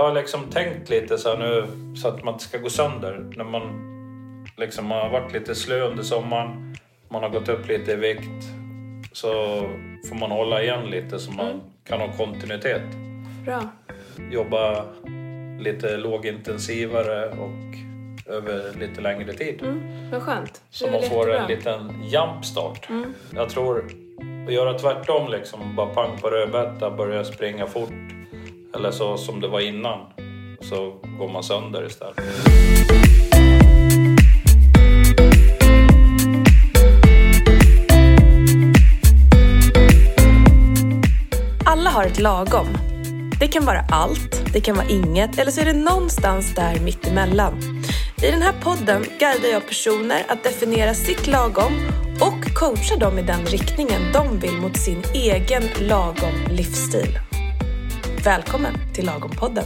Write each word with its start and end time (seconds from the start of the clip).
Jag 0.00 0.04
har 0.04 0.14
liksom 0.14 0.50
tänkt 0.50 0.90
lite 0.90 1.18
så 1.18 1.36
nu 1.36 1.66
så 1.96 2.08
att 2.08 2.24
man 2.24 2.34
inte 2.34 2.44
ska 2.44 2.58
gå 2.58 2.70
sönder. 2.70 3.32
När 3.36 3.44
man 3.44 3.62
liksom 4.56 4.90
har 4.90 5.08
varit 5.08 5.32
lite 5.32 5.54
slö 5.54 5.80
under 5.80 6.02
sommaren, 6.02 6.76
man 7.08 7.22
har 7.22 7.30
gått 7.30 7.48
upp 7.48 7.68
lite 7.68 7.92
i 7.92 7.96
vikt, 7.96 8.44
så 9.12 9.32
får 10.08 10.16
man 10.16 10.30
hålla 10.30 10.62
igen 10.62 10.86
lite 10.90 11.18
så 11.18 11.32
man 11.32 11.60
kan 11.84 12.00
ha 12.00 12.12
kontinuitet. 12.12 12.82
Bra. 13.44 13.62
Jobba 14.30 14.84
lite 15.60 15.96
lågintensivare 15.96 17.28
och 17.28 17.76
över 18.34 18.78
lite 18.78 19.00
längre 19.00 19.32
tid. 19.32 19.62
Mm, 19.62 20.10
vad 20.10 20.22
skönt. 20.22 20.62
Så 20.70 20.90
man 20.90 21.02
får 21.02 21.34
en 21.34 21.48
liten 21.48 22.02
jumpstart. 22.02 22.88
Mm. 22.90 23.14
Jag 23.34 23.48
tror 23.48 23.84
att 24.46 24.52
göra 24.52 24.78
tvärtom, 24.78 25.30
liksom, 25.30 25.76
bara 25.76 25.94
pang 25.94 26.18
på 26.20 26.30
rödbeta, 26.30 26.90
börja 26.90 27.24
springa 27.24 27.66
fort. 27.66 28.19
Eller 28.74 28.90
så 28.90 29.16
som 29.16 29.40
det 29.40 29.48
var 29.48 29.60
innan, 29.60 29.98
så 30.60 30.94
går 31.18 31.28
man 31.32 31.42
sönder 31.42 31.86
istället. 31.86 32.16
Alla 41.66 41.90
har 41.90 42.04
ett 42.04 42.18
lagom. 42.18 42.66
Det 43.40 43.48
kan 43.48 43.64
vara 43.64 43.80
allt, 43.90 44.52
det 44.52 44.60
kan 44.60 44.76
vara 44.76 44.88
inget 44.88 45.38
eller 45.38 45.50
så 45.50 45.60
är 45.60 45.64
det 45.64 45.72
någonstans 45.72 46.54
där 46.54 46.80
mittemellan. 46.80 47.54
I 48.22 48.30
den 48.30 48.42
här 48.42 48.54
podden 48.62 49.04
guidar 49.18 49.48
jag 49.52 49.66
personer 49.66 50.22
att 50.28 50.44
definiera 50.44 50.94
sitt 50.94 51.26
lagom 51.26 51.72
och 52.20 52.54
coachar 52.54 52.96
dem 52.96 53.18
i 53.18 53.22
den 53.22 53.46
riktningen 53.46 54.12
de 54.12 54.38
vill 54.38 54.56
mot 54.56 54.76
sin 54.76 55.02
egen 55.14 55.62
lagom 55.88 56.34
livsstil. 56.50 57.29
Välkommen 58.24 58.74
till 58.94 59.08
Lagom-podden. 59.08 59.64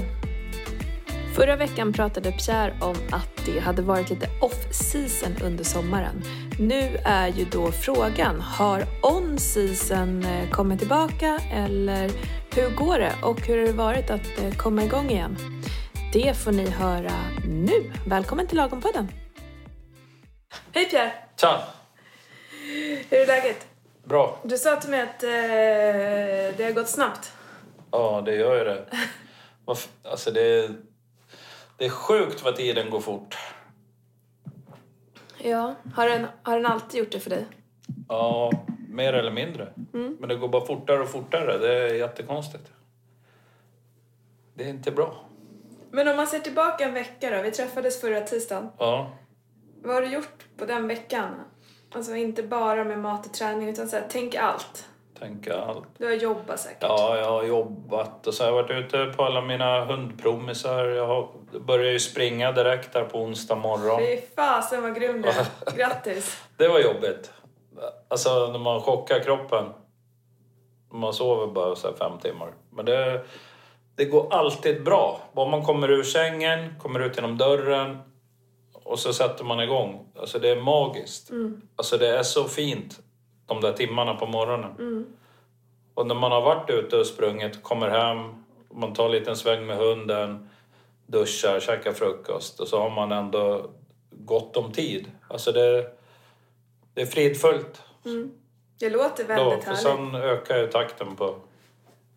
Förra 1.37 1.57
veckan 1.57 1.93
pratade 1.93 2.33
Pierre 2.33 2.75
om 2.81 2.97
att 3.13 3.47
det 3.47 3.59
hade 3.59 3.83
varit 3.83 4.11
lite 4.11 4.29
off-season 4.41 5.37
under 5.45 5.65
sommaren. 5.65 6.23
Nu 6.59 6.99
är 7.05 7.29
ju 7.29 7.45
då 7.45 7.73
frågan, 7.73 8.41
har 8.41 8.85
on-season 9.03 10.25
eh, 10.25 10.51
kommit 10.51 10.79
tillbaka 10.79 11.41
eller 11.53 12.11
hur 12.55 12.77
går 12.77 12.99
det 12.99 13.13
och 13.23 13.41
hur 13.41 13.59
har 13.59 13.67
det 13.67 13.73
varit 13.73 14.11
att 14.11 14.43
eh, 14.43 14.55
komma 14.57 14.85
igång 14.85 15.11
igen? 15.11 15.37
Det 16.13 16.37
får 16.37 16.53
ni 16.53 16.71
höra 16.71 17.13
nu. 17.49 17.93
Välkommen 18.07 18.47
till 18.47 18.59
Lagom-podden. 18.59 19.09
Hej 20.73 20.85
Pierre! 20.85 21.13
Tja! 21.41 21.65
Hur 23.11 23.19
är 23.19 23.27
läget? 23.27 23.67
Bra. 24.05 24.39
Du 24.43 24.59
sa 24.59 24.77
till 24.77 24.91
mig 24.91 25.03
att 25.03 25.23
eh, 25.23 25.29
det 26.57 26.65
har 26.65 26.73
gått 26.73 26.89
snabbt. 26.89 27.34
Ja, 27.95 28.23
det 28.25 28.35
gör 28.35 28.59
ju 28.59 28.65
det. 28.65 28.87
Alltså 30.03 30.31
det 30.31 30.41
är, 30.41 30.71
det 31.79 31.85
är 31.85 31.91
sjukt 31.91 32.45
vad 32.45 32.57
tiden 32.57 32.91
går 32.91 33.01
fort. 33.01 33.39
Ja, 35.39 35.75
har 35.95 36.09
den, 36.09 36.27
har 36.43 36.57
den 36.57 36.67
alltid 36.67 37.01
gjort 37.01 37.13
det 37.13 37.21
för 37.21 37.31
dig? 37.31 37.47
Ja, 38.09 38.51
mer 38.89 39.13
eller 39.13 39.31
mindre. 39.31 39.73
Men 39.93 40.29
det 40.29 40.37
går 40.37 40.49
bara 40.49 40.67
fortare 40.67 41.01
och 41.01 41.09
fortare. 41.09 41.59
Det 41.59 41.91
är 41.91 41.95
jättekonstigt. 41.95 42.73
Det 44.55 44.65
är 44.65 44.69
inte 44.69 44.91
bra. 44.91 45.25
Men 45.91 46.09
om 46.09 46.17
man 46.17 46.27
ser 46.27 46.39
tillbaka 46.39 46.85
en 46.85 46.95
vecka 46.95 47.31
då, 47.31 47.43
vi 47.43 47.51
träffades 47.51 48.01
förra 48.01 48.21
tisdagen. 48.21 48.69
Ja. 48.79 49.11
Vad 49.83 49.95
har 49.95 50.03
du 50.03 50.09
gjort 50.13 50.45
på 50.57 50.65
den 50.65 50.89
veckan? 50.89 51.35
Alltså 51.93 52.15
inte 52.15 52.43
bara 52.43 52.85
med 52.85 52.99
mat 52.99 53.27
och 53.27 53.33
träning 53.33 53.69
utan 53.69 53.89
så 53.89 53.97
här, 53.97 54.07
tänk 54.09 54.35
allt. 54.35 54.89
Tänka 55.19 55.61
allt. 55.61 55.85
Du 55.99 56.05
har 56.05 56.13
jobbat 56.13 56.61
säkert. 56.61 56.83
Ja, 56.83 57.19
jag 57.19 57.31
har 57.31 57.45
jobbat 57.45 58.27
och 58.27 58.35
så 58.35 58.43
har 58.43 58.49
jag 58.49 58.63
varit 58.63 58.71
ute 58.71 59.13
på 59.17 59.25
alla 59.25 59.41
mina 59.41 59.85
hundpromisar. 59.85 60.85
Jag 60.85 61.29
började 61.61 61.93
ju 61.93 62.01
springa 62.01 62.53
direkt 62.53 62.93
där 62.93 63.05
på 63.05 63.19
onsdag 63.19 63.55
morgon. 63.55 64.01
Fy 64.01 64.21
fasen 64.37 64.83
vad 64.83 64.95
grym 64.95 65.23
du 65.23 65.29
är. 65.29 65.47
Grattis. 65.77 66.43
Det 66.57 66.69
var 66.69 66.81
jobbigt. 66.81 67.33
Alltså 68.09 68.47
när 68.53 68.59
man 68.59 68.81
chockar 68.81 69.21
kroppen. 69.21 69.65
Man 70.93 71.13
sover 71.13 71.47
bara 71.47 71.77
så 71.77 71.89
här 71.89 71.95
fem 71.95 72.19
timmar. 72.19 72.53
Men 72.71 72.85
det, 72.85 73.25
det 73.97 74.05
går 74.05 74.33
alltid 74.35 74.85
bra. 74.85 75.21
Bara 75.33 75.49
man 75.51 75.63
kommer 75.63 75.91
ur 75.91 76.03
sängen, 76.03 76.75
kommer 76.83 77.01
ut 77.01 77.17
genom 77.17 77.39
dörren 77.39 77.99
och 78.73 78.99
så 78.99 79.13
sätter 79.13 79.45
man 79.45 79.61
igång. 79.61 80.13
Alltså 80.21 80.39
det 80.39 80.49
är 80.49 80.61
magiskt. 80.61 81.31
Alltså 81.77 81.97
det 81.99 82.19
är 82.19 82.23
så 82.23 82.45
fint 82.45 83.01
de 83.47 83.61
där 83.61 83.73
timmarna 83.73 84.15
på 84.15 84.27
morgonen. 84.27 85.07
Och 85.95 86.07
när 86.07 86.15
man 86.15 86.33
har 86.33 86.41
varit 86.41 86.71
ute 86.71 86.97
och 86.97 87.07
sprungit, 87.07 87.63
kommer 87.63 87.89
hem, 87.89 88.45
man 88.71 88.93
tar 88.95 89.05
en 89.07 89.13
liten 89.13 89.37
sväng 89.37 89.67
med 89.67 89.77
hunden, 89.77 90.49
duschar, 91.07 91.61
käkar 91.61 91.93
frukost 91.93 92.61
och 92.61 92.69
så 92.69 92.79
har 92.81 92.91
man 92.91 93.13
ändå 93.13 93.71
gott 94.11 94.57
om 94.57 94.73
tid. 94.73 95.11
Alltså 95.29 95.53
det, 95.53 95.93
det 96.95 97.03
är 97.03 97.07
fridfullt. 97.07 97.83
Det 98.79 98.91
låter 98.91 99.25
Då, 99.25 99.29
väldigt 99.29 99.65
för 99.65 99.71
härligt. 99.71 99.83
sen 99.83 100.15
ökar 100.15 100.59
ju 100.59 100.67
takten 100.67 101.17
på 101.17 101.35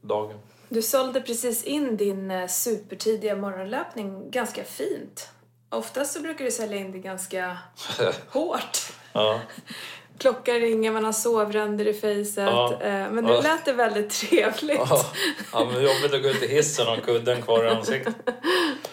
dagen. 0.02 0.40
Du 0.70 0.82
sålde 0.82 1.22
precis 1.22 1.64
in 1.64 1.98
din 1.98 2.32
eh, 2.32 2.48
supertidiga 2.48 3.36
morgonlöpning 3.36 4.32
ganska 4.32 4.64
fint. 4.64 5.30
Oftast 5.70 6.14
så 6.14 6.22
brukar 6.22 6.46
du 6.46 6.52
sälja 6.52 6.78
in 6.78 6.92
det 6.92 7.00
ganska 7.00 7.58
hårt. 8.30 8.78
Ja. 9.14 9.40
Klockan 10.18 10.56
ringer, 10.60 10.92
man 10.92 11.06
har 11.06 11.12
sovränder 11.12 11.88
i 11.88 11.94
fejset. 11.94 12.44
Ja. 12.48 12.74
eh, 12.82 13.10
Men 13.12 13.24
nu 13.26 13.32
Ja. 13.34 13.42
lät 13.42 13.66
det 13.66 13.74
väldigt 13.74 14.10
trevligt. 14.10 14.80
Ja, 14.90 15.02
ja, 15.54 15.66
men 15.66 15.76
jobbigt 15.84 16.14
att 16.14 16.24
gå 16.24 16.30
ut 16.30 16.44
i 16.44 16.48
hissen 16.48 16.88
och 16.88 16.94
ha 16.96 17.02
kudden 17.02 17.42
kvar 17.42 17.66
i 17.66 17.70
ansiktet. 17.70 18.16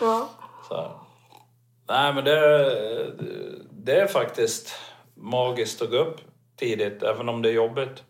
Ja. 0.00 0.28
Nej, 1.88 2.14
men 2.14 2.24
det, 2.24 2.38
det 3.70 4.00
är 4.00 4.06
faktiskt 4.06 4.74
magiskt 5.14 5.82
att 5.82 5.90
gå 5.90 5.96
upp 5.96 6.16
tidigt, 6.56 7.02
även 7.02 7.28
om 7.28 7.42
det 7.42 7.48
är 7.48 7.52
jobbigt. 7.52 8.02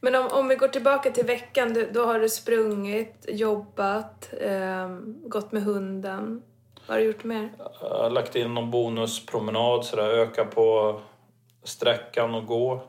Men 0.00 0.14
om, 0.14 0.26
om 0.30 0.48
vi 0.48 0.54
går 0.56 0.68
tillbaka 0.68 1.10
till 1.10 1.24
veckan, 1.26 1.74
du, 1.74 1.90
då 1.92 2.04
har 2.04 2.18
du 2.20 2.28
sprungit, 2.28 3.24
jobbat, 3.28 4.28
ehm, 4.40 5.16
gått 5.28 5.52
med 5.52 5.62
hunden. 5.62 6.42
Vad 6.86 6.96
har 6.96 7.00
du 7.02 7.06
gjort 7.06 7.24
mer? 7.24 7.48
Jag 7.80 7.88
har 7.88 8.10
lagt 8.10 8.36
in 8.36 8.54
någon 8.54 8.70
bonuspromenad, 8.70 9.84
så 9.84 9.96
där, 9.96 10.08
öka 10.08 10.44
på 10.44 11.00
sträckan 11.66 12.34
och 12.34 12.46
gå. 12.46 12.82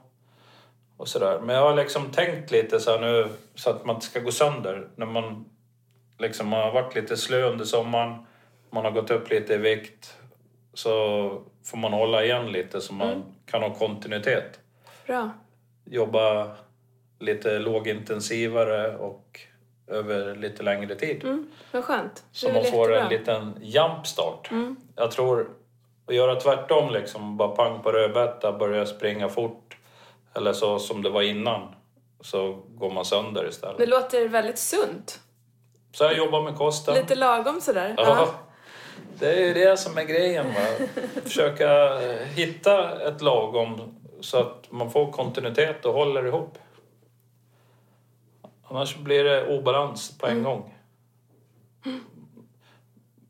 Och 0.97 1.07
så 1.07 1.19
där. 1.19 1.39
Men 1.39 1.55
jag 1.55 1.61
har 1.61 1.75
liksom 1.75 2.11
tänkt 2.11 2.51
lite 2.51 2.79
så 2.79 2.99
nu 2.99 3.27
så 3.55 3.69
att 3.69 3.85
man 3.85 3.95
inte 3.95 4.05
ska 4.07 4.19
gå 4.19 4.31
sönder. 4.31 4.87
När 4.95 5.05
man 5.05 5.45
liksom 6.19 6.53
har 6.53 6.71
varit 6.71 6.95
lite 6.95 7.17
slö 7.17 7.49
under 7.49 7.65
sommaren, 7.65 8.25
man 8.69 8.85
har 8.85 8.91
gått 8.91 9.11
upp 9.11 9.29
lite 9.29 9.53
i 9.53 9.57
vikt, 9.57 10.17
så 10.73 10.91
får 11.63 11.77
man 11.77 11.93
hålla 11.93 12.23
igen 12.23 12.51
lite 12.51 12.81
så 12.81 12.93
man 12.93 13.23
kan 13.45 13.61
ha 13.61 13.73
kontinuitet. 13.73 14.59
Bra. 15.07 15.29
Jobba 15.85 16.51
lite 17.19 17.59
lågintensivare 17.59 18.97
och 18.97 19.39
över 19.87 20.35
lite 20.35 20.63
längre 20.63 20.95
tid. 20.95 21.23
Mm, 21.23 21.51
vad 21.71 21.83
skönt. 21.83 22.23
Så 22.31 22.51
man 22.51 22.63
får 22.63 22.93
en 22.93 23.11
jättebra. 23.11 23.39
liten 23.39 23.63
jumpstart. 23.63 24.49
Jag 24.95 25.11
tror 25.11 25.49
att 26.07 26.15
göra 26.15 26.35
tvärtom, 26.35 26.91
liksom, 26.91 27.37
bara 27.37 27.49
pang 27.49 27.81
på 27.81 27.91
rödbeta, 27.91 28.51
börja 28.51 28.85
springa 28.85 29.29
fort. 29.29 29.77
Eller 30.35 30.53
så 30.53 30.79
som 30.79 31.01
det 31.01 31.09
var 31.09 31.21
innan, 31.21 31.75
så 32.21 32.61
går 32.67 32.91
man 32.91 33.05
sönder 33.05 33.47
istället. 33.49 33.77
Det 33.77 33.85
låter 33.85 34.27
väldigt 34.27 34.57
sunt. 34.59 35.19
Så 35.91 36.03
jag 36.03 36.17
jobbar 36.17 36.41
med 36.41 36.57
kosten. 36.57 36.95
Lite 36.95 37.15
lagom 37.15 37.61
sådär. 37.61 37.93
Ja, 37.97 38.29
det 39.19 39.33
är 39.33 39.45
ju 39.45 39.53
det 39.53 39.77
som 39.77 39.97
är 39.97 40.03
grejen. 40.03 40.45
Va? 40.47 40.87
Försöka 41.23 41.99
eh, 42.01 42.27
hitta 42.27 43.01
ett 43.07 43.21
lagom 43.21 43.95
så 44.21 44.37
att 44.37 44.71
man 44.71 44.91
får 44.91 45.11
kontinuitet 45.11 45.85
och 45.85 45.93
håller 45.93 46.25
ihop. 46.25 46.57
Annars 48.63 48.97
blir 48.97 49.23
det 49.23 49.57
obalans 49.57 50.17
på 50.17 50.27
en 50.27 50.43
gång. 50.43 50.73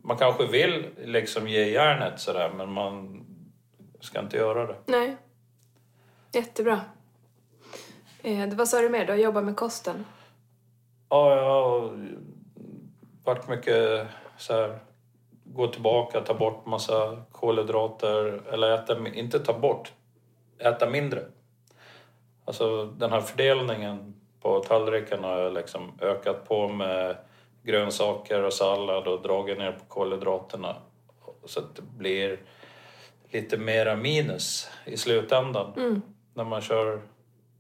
Man 0.08 0.18
kanske 0.18 0.46
vill 0.46 0.86
liksom 0.98 1.48
ge 1.48 1.72
järnet 1.72 2.20
sådär 2.20 2.52
men 2.58 2.72
man 2.72 3.26
ska 4.00 4.20
inte 4.20 4.38
göra 4.38 4.66
det. 4.66 4.76
Nej. 4.86 5.18
Jättebra. 6.32 6.82
Eh, 8.24 8.48
vad 8.54 8.68
sa 8.68 8.82
du 8.82 8.90
mer? 8.90 9.06
Du 9.06 9.12
har 9.12 9.20
jobbat 9.20 9.44
med 9.44 9.56
kosten. 9.56 10.06
Ja, 11.10 11.36
jag 11.36 11.44
har 11.44 11.92
varit 13.24 13.48
mycket 13.48 14.08
så 14.38 14.54
här, 14.54 14.80
gå 15.44 15.68
tillbaka, 15.68 16.22
ta 16.22 16.34
bort 16.34 16.66
massa 16.66 17.24
kolhydrater, 17.32 18.42
eller 18.54 18.72
äta, 18.72 19.08
inte 19.14 19.40
ta 19.40 19.60
bort, 19.60 19.94
äta 20.60 20.90
mindre. 20.90 21.26
Alltså 22.46 22.86
den 22.86 23.12
här 23.12 23.22
fördelningen 23.22 24.16
på 24.42 24.60
tallriken 24.60 25.24
har 25.24 25.40
jag 25.40 25.54
liksom 25.54 25.92
ökat 26.02 26.48
på 26.48 26.68
med 26.68 27.18
grönsaker 27.68 28.44
och 28.44 28.54
sallad 28.54 29.08
och 29.08 29.22
dragit 29.22 29.58
ner 29.58 29.72
på 29.72 29.86
kolhydraterna. 29.88 30.76
Så 31.46 31.60
att 31.60 31.76
det 31.76 31.82
blir 31.82 32.40
lite 33.32 33.58
mera 33.58 33.96
minus 33.96 34.70
i 34.86 34.98
slutändan 34.98 36.02
när 36.34 36.44
man 36.44 36.62
kör 36.62 37.02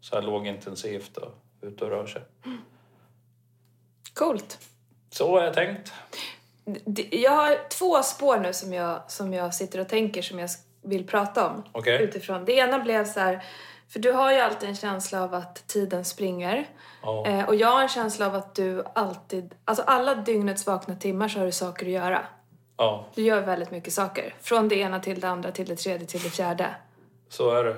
så 0.01 0.15
här 0.15 0.21
lågintensivt 0.21 1.17
och 1.17 1.31
ute 1.61 1.85
och 1.85 1.89
rör 1.89 2.05
sig. 2.05 2.21
Coolt. 4.13 4.59
Så 5.09 5.31
har 5.31 5.43
jag 5.43 5.53
tänkt. 5.53 5.93
jag 7.11 7.31
har 7.31 7.69
två 7.69 8.03
spår 8.03 8.37
nu 8.37 8.53
som 8.53 8.73
jag, 8.73 9.11
som 9.11 9.33
jag 9.33 9.55
sitter 9.55 9.79
och 9.79 9.89
tänker 9.89 10.21
som 10.21 10.39
jag 10.39 10.49
vill 10.81 11.07
prata 11.07 11.49
om. 11.49 11.63
Okej. 11.71 12.03
Utifrån. 12.03 12.45
Det 12.45 12.53
ena 12.53 12.79
blev 12.79 13.05
så 13.05 13.19
här, 13.19 13.43
för 13.89 13.99
du 13.99 14.11
har 14.11 14.31
ju 14.33 14.39
alltid 14.39 14.69
en 14.69 14.75
känsla 14.75 15.23
av 15.23 15.33
att 15.33 15.67
tiden 15.67 16.05
springer. 16.05 16.67
Ja. 17.01 17.27
Eh, 17.27 17.45
och 17.47 17.55
jag 17.55 17.67
har 17.67 17.81
en 17.81 17.87
känsla 17.89 18.25
av 18.27 18.35
att 18.35 18.55
du 18.55 18.83
alltid, 18.95 19.55
alltså 19.65 19.83
alla 19.87 20.15
dygnets 20.15 20.67
vakna 20.67 20.95
timmar 20.95 21.27
så 21.27 21.39
har 21.39 21.45
du 21.45 21.51
saker 21.51 21.85
att 21.85 21.91
göra. 21.91 22.21
Ja, 22.77 23.05
Du 23.15 23.21
gör 23.21 23.41
väldigt 23.41 23.71
mycket 23.71 23.93
saker. 23.93 24.35
Från 24.41 24.67
det 24.69 24.75
ena 24.75 24.99
till 24.99 25.19
det 25.19 25.29
andra, 25.29 25.51
till 25.51 25.67
det 25.67 25.75
tredje, 25.75 26.07
till 26.07 26.21
det 26.23 26.29
fjärde. 26.29 26.75
så 27.29 27.51
är 27.51 27.63
det. 27.63 27.75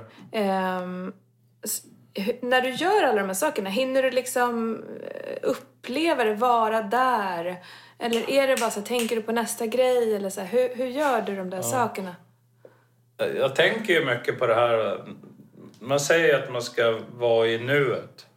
Hu- 2.16 2.40
när 2.42 2.62
du 2.62 2.70
gör 2.70 3.04
alla 3.04 3.22
de 3.22 3.28
här 3.28 3.34
sakerna, 3.34 3.70
hinner 3.70 4.04
du 4.04 4.12
liksom 4.12 4.84
eh, 5.04 5.38
uppleva 5.44 6.24
det, 6.24 6.34
vara 6.34 6.82
där? 6.82 7.64
Eller 8.00 8.30
är 8.30 8.48
det 8.48 8.60
bara 8.60 8.70
så, 8.70 8.82
tänker 8.82 9.16
du 9.16 9.22
på 9.22 9.32
nästa 9.32 9.66
grej? 9.68 10.16
Eller 10.16 10.30
så 10.30 10.42
här, 10.42 10.48
hur, 10.48 10.76
hur 10.76 10.86
gör 10.88 11.22
du 11.22 11.36
de 11.36 11.50
där 11.50 11.62
sakerna? 11.62 12.16
Jag 13.38 13.56
tänker 13.56 13.94
ju 13.94 14.06
mycket 14.06 14.40
på 14.40 14.48
det 14.48 14.56
här. 14.56 15.04
Man 15.80 16.00
säger 16.00 16.44
att 16.44 16.52
man 16.52 16.62
ska 16.62 17.00
vara 17.18 17.48
i 17.48 17.60
nuet. 17.60 18.28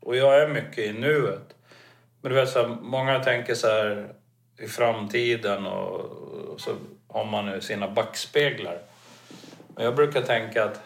Och 0.00 0.16
jag 0.16 0.42
är 0.42 0.48
mycket 0.48 0.78
i 0.78 0.92
nuet. 0.92 1.54
Men 2.20 2.32
du 2.32 2.36
vet, 2.36 2.48
så 2.48 2.58
här, 2.58 2.68
många 2.68 3.18
tänker 3.18 3.54
så 3.54 3.66
här 3.66 4.14
i 4.58 4.66
framtiden 4.66 5.66
och, 5.66 6.00
och 6.52 6.60
så 6.60 6.70
har 7.08 7.24
man 7.24 7.54
ju 7.54 7.60
sina 7.60 7.88
backspeglar. 7.88 8.78
Men 9.74 9.84
jag 9.84 9.96
brukar 9.96 10.22
tänka 10.22 10.64
att 10.64 10.80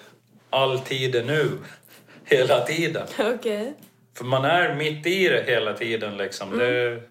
all 0.50 0.80
tid 0.80 1.14
är 1.14 1.24
nu. 1.24 1.50
Hela 2.24 2.60
tiden. 2.60 3.06
Okej. 3.34 3.74
För 4.14 4.24
man 4.24 4.44
är 4.44 4.74
mitt 4.74 5.06
i 5.06 5.28
det 5.28 5.44
hela 5.46 5.72
tiden 5.72 6.16
liksom. 6.16 6.58
Det, 6.58 7.02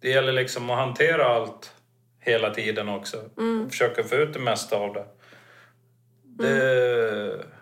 det 0.00 0.08
gäller 0.08 0.32
liksom 0.32 0.70
att 0.70 0.78
hantera 0.78 1.24
allt 1.24 1.72
hela 2.20 2.50
tiden 2.50 2.88
också. 2.88 3.16
Och 3.16 3.70
försöka 3.70 4.04
få 4.04 4.14
ut 4.14 4.32
det 4.32 4.38
mesta 4.38 4.76
av 4.76 4.94
det. 4.94 5.04
det 6.22 7.53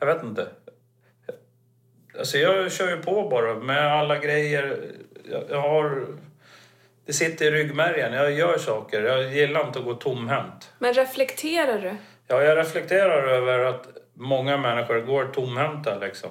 Jag 0.00 0.06
vet 0.06 0.22
inte. 0.22 0.48
Alltså 2.18 2.38
jag 2.38 2.72
kör 2.72 2.90
ju 2.90 2.96
på 2.96 3.28
bara 3.28 3.54
med 3.54 3.92
alla 3.92 4.18
grejer. 4.18 4.92
Jag, 5.50 5.60
har... 5.60 6.06
Det 7.04 7.12
sitter 7.12 7.44
i 7.46 7.50
ryggmärgen. 7.50 8.12
Jag 8.12 8.32
gör 8.32 8.58
saker. 8.58 9.02
Jag 9.02 9.32
gillar 9.32 9.66
inte 9.66 9.78
att 9.78 9.84
gå 9.84 9.94
tomhänt. 9.94 10.72
Men 10.78 10.94
reflekterar 10.94 11.78
du? 11.78 11.96
Ja, 12.26 12.42
jag 12.42 12.58
reflekterar 12.58 13.28
över 13.28 13.58
att 13.58 13.88
många 14.14 14.56
människor 14.56 15.00
går 15.00 15.24
tomhänta 15.24 15.98
liksom. 15.98 16.30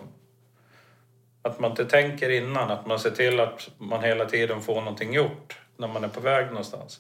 Att 1.42 1.60
man 1.60 1.72
inte 1.72 1.86
tänker 1.86 2.30
innan, 2.30 2.72
att 2.72 2.88
man 2.88 3.00
ser 3.00 3.12
till 3.12 3.40
att 3.40 3.70
man 3.78 4.04
hela 4.04 4.26
tiden 4.26 4.62
får 4.62 4.76
någonting 4.76 5.14
gjort 5.14 5.60
när 5.78 5.88
man 5.88 6.04
är 6.04 6.08
på 6.08 6.20
väg 6.20 6.48
någonstans. 6.48 7.00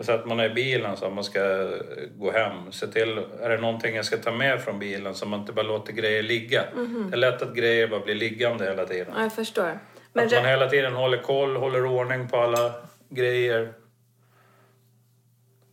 Så 0.00 0.12
att 0.12 0.26
man 0.26 0.40
är 0.40 0.50
i 0.50 0.54
bilen 0.54 0.96
så 0.96 1.06
att 1.06 1.12
man 1.12 1.24
ska 1.24 1.68
gå 2.16 2.30
hem. 2.30 2.72
Se 2.72 2.86
till, 2.86 3.18
är 3.40 3.48
det 3.48 3.56
någonting 3.56 3.96
jag 3.96 4.04
ska 4.04 4.16
ta 4.16 4.32
med 4.32 4.60
från 4.62 4.78
bilen 4.78 5.14
så 5.14 5.26
man 5.26 5.40
inte 5.40 5.52
bara 5.52 5.62
låter 5.66 5.92
grejer 5.92 6.22
ligga. 6.22 6.64
Det 7.10 7.14
är 7.14 7.16
lätt 7.16 7.42
att 7.42 7.54
grejer 7.54 7.88
bara 7.88 8.00
blir 8.00 8.14
liggande 8.14 8.64
hela 8.64 8.84
tiden. 8.84 9.12
Ja, 9.16 9.22
jag 9.22 9.32
förstår. 9.34 9.78
Men 10.12 10.26
Att 10.26 10.32
man 10.32 10.44
hela 10.44 10.68
tiden 10.68 10.92
håller 10.94 11.18
koll, 11.18 11.56
håller 11.56 11.84
ordning 11.86 12.28
på 12.28 12.36
alla 12.36 12.72
grejer. 13.08 13.72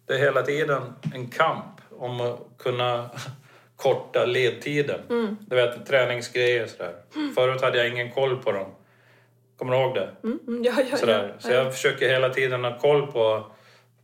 Det 0.08 0.14
är 0.14 0.18
hela 0.18 0.42
tiden 0.42 0.82
en 1.14 1.28
kamp 1.28 1.82
om 1.92 2.22
att 2.22 2.40
kunna 2.58 3.10
korta 3.76 4.26
ledtiden. 4.26 5.00
Du 5.40 5.56
vet, 5.56 5.86
träningsgrejer 5.86 6.64
och 6.64 6.70
sådär. 6.70 6.94
Förut 7.36 7.62
hade 7.62 7.78
jag 7.78 7.88
ingen 7.88 8.12
koll 8.12 8.38
på 8.44 8.52
dem. 8.52 8.72
Kommer 9.58 9.74
du 9.74 9.80
ihåg 9.80 9.96
det? 9.96 10.10
mm, 10.24 10.40
mm, 10.48 10.64
ja, 10.64 10.74
ja, 10.92 10.98
Sådär. 10.98 11.28
ja. 11.28 11.40
Så 11.40 11.52
jag 11.54 11.74
försöker 11.74 12.10
hela 12.10 12.30
tiden 12.30 12.64
ha 12.64 12.78
koll 12.80 13.12
på 13.12 13.52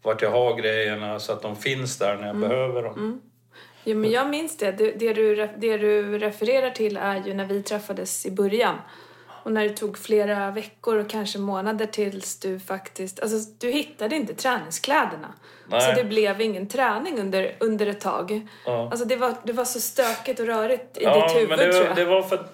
vart 0.04 0.22
jag 0.22 0.32
har 0.32 0.56
grejerna 0.56 1.20
så 1.20 1.34
att 1.34 1.42
de 1.42 1.56
finns 1.56 1.98
där 1.98 2.18
när 2.18 2.28
jag 2.28 2.38
behöver 2.38 2.84
dem. 2.84 3.22
Jo, 3.84 3.98
men 3.98 4.12
jag 4.12 4.30
minns 4.30 4.58
det. 4.58 4.72
Det, 4.72 4.92
det, 4.92 5.14
du, 5.14 5.36
det 5.58 5.78
du 5.78 6.20
refererar 6.20 6.70
till 6.70 6.98
är 6.98 7.24
ju 7.26 7.34
när 7.34 7.46
vi 7.46 7.64
träffades 7.64 8.26
i 8.26 8.32
början. 8.32 8.76
Och 9.44 9.52
när 9.52 9.64
det 9.64 9.78
tog 9.78 9.98
flera 9.98 10.52
veckor 10.52 10.98
och 10.98 11.10
kanske 11.10 11.40
månader 11.40 11.86
tills 11.86 12.40
du 12.40 12.60
faktiskt... 12.60 13.20
Alltså, 13.20 13.52
du 13.60 13.70
hittade 13.70 14.16
inte 14.16 14.34
träningskläderna. 14.34 15.34
Nej. 15.68 15.82
Så 15.82 16.02
det 16.02 16.04
blev 16.04 16.42
ingen 16.42 16.68
träning 16.68 17.20
under, 17.20 17.56
under 17.60 17.88
ett 17.88 18.02
tag. 18.02 18.48
Ja. 18.66 18.90
Alltså, 18.92 19.06
det 19.06 19.16
var, 19.16 19.34
det 19.44 19.54
var 19.54 19.66
så 19.66 19.80
stökigt 19.80 20.40
och 20.40 20.46
rörigt 20.46 20.98
i 20.98 21.04
Ja, 21.04 21.28
ditt 21.28 21.36
huvud, 21.36 21.50
men 21.50 21.58
det, 21.58 21.72
tror 21.74 21.86
jag. 21.86 21.96
det 21.96 22.06
var 22.06 22.22
för 22.22 22.36
att 22.36 22.54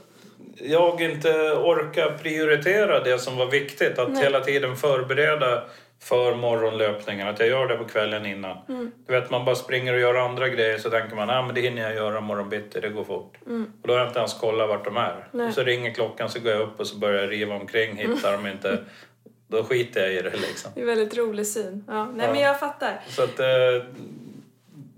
jag 0.62 1.01
inte 1.01 1.30
orkar 1.51 2.18
prioritera 2.18 3.04
det 3.04 3.19
som 3.19 3.38
var 3.38 3.46
viktigt. 3.46 4.00
Att 4.00 4.12
Nej. 4.12 4.24
hela 4.24 4.40
tiden 4.40 4.75
förbereda 4.75 5.63
för 6.01 6.36
morgonlöpningen. 6.36 7.28
Att 7.28 7.40
jag 7.40 7.50
gör 7.50 7.68
det 7.68 7.75
på 7.75 7.86
kvällen 7.86 8.25
innan. 8.25 8.57
Mm. 8.69 8.92
Du 9.07 9.13
vet, 9.13 9.30
man 9.30 9.46
bara 9.46 9.56
springer 9.56 9.94
och 9.94 10.00
gör 10.00 10.16
andra 10.16 10.50
grejer 10.50 10.78
så 10.78 10.90
tänker 10.90 11.16
man 11.16 11.30
att 11.30 11.46
men 11.46 11.56
det 11.56 11.62
hinner 11.62 11.81
jag 11.81 11.96
göra 11.96 12.18
imorgon 12.18 12.50
bitti, 12.50 12.80
det 12.80 12.90
går 12.90 13.04
fort. 13.04 13.38
Och 13.81 13.88
då 13.88 13.94
har 13.94 14.00
jag 14.00 14.07
inte 14.07 14.19
ens 14.19 14.34
kollat 14.34 14.69
vart 14.69 14.86
de 14.86 14.98
är. 14.98 15.12
Mm. 15.12 15.24
Nej. 15.31 15.48
Och 15.48 15.54
så 15.54 15.63
ringer 15.63 15.94
klockan 15.94 16.30
så 16.30 16.40
går 16.40 16.51
jag 16.51 16.62
upp 16.62 16.80
och 16.80 16.88
så 16.88 16.98
börjar 16.98 17.22
jag 17.22 17.31
riva 17.31 17.56
omkring, 17.56 17.96
hittar 17.98 18.31
dem 18.31 18.48
inte. 18.48 18.78
Då 19.48 19.63
skiter 19.63 20.01
jag 20.01 20.13
i 20.13 20.22
det 20.22 20.30
liksom. 20.38 20.72
Det 20.75 20.81
är 20.81 20.86
väldigt 20.86 21.18
rolig 21.18 21.48
syn. 21.48 21.84
Ja, 21.88 22.06
nej, 22.06 22.25
Ja. 22.25 22.31
men 22.34 22.42
jag 22.42 22.60
fattar. 22.60 23.00
Så 23.07 23.24
att, 23.24 23.40
eh, 23.40 23.46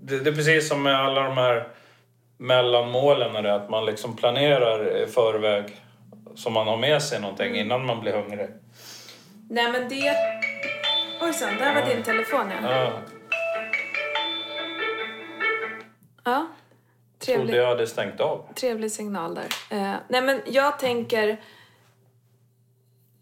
det, 0.00 0.18
det 0.18 0.30
är 0.30 0.34
precis 0.34 0.68
som 0.68 0.82
med 0.82 0.96
alla 0.96 1.22
de 1.22 1.36
här 1.36 1.68
mellanmålen, 2.38 3.36
är 3.36 3.42
det 3.42 3.54
att 3.54 3.70
man 3.70 3.86
liksom 3.86 4.16
planerar 4.16 4.96
i 5.02 5.06
förväg 5.06 5.64
så 6.34 6.50
man 6.50 6.66
har 6.68 6.76
med 6.76 7.02
sig 7.02 7.20
någonting 7.20 7.54
innan 7.54 7.86
man 7.86 8.00
blir 8.00 8.12
hungrig. 8.12 8.48
Nej, 9.50 9.72
men 9.72 9.88
det... 9.88 10.14
Ojsan, 11.22 11.56
där 11.58 11.74
var 11.74 11.94
din 11.94 12.02
telefon, 12.02 12.50
ja. 12.62 12.70
Ja, 12.70 13.00
ja. 16.24 16.46
trodde 17.18 17.38
Trevlig. 17.38 17.54
jag 17.56 17.66
hade 17.68 17.86
stängt 17.86 18.20
av. 18.20 18.46
Trevlig 18.54 18.92
signal 18.92 19.34
där. 19.34 19.46
Eh, 19.70 19.94
nej 20.08 20.22
men 20.22 20.40
jag 20.46 20.78
tänker 20.78 21.40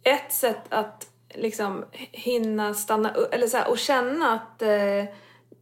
ett 0.02 0.32
sätt 0.32 0.61
att 0.69 1.06
liksom 1.35 1.85
hinna 2.12 2.75
stanna 2.75 3.14
upp, 3.14 3.35
eller 3.35 3.47
så 3.47 3.56
här, 3.56 3.70
och 3.70 3.79
känna 3.79 4.32
att 4.32 4.62
eh, 4.62 5.05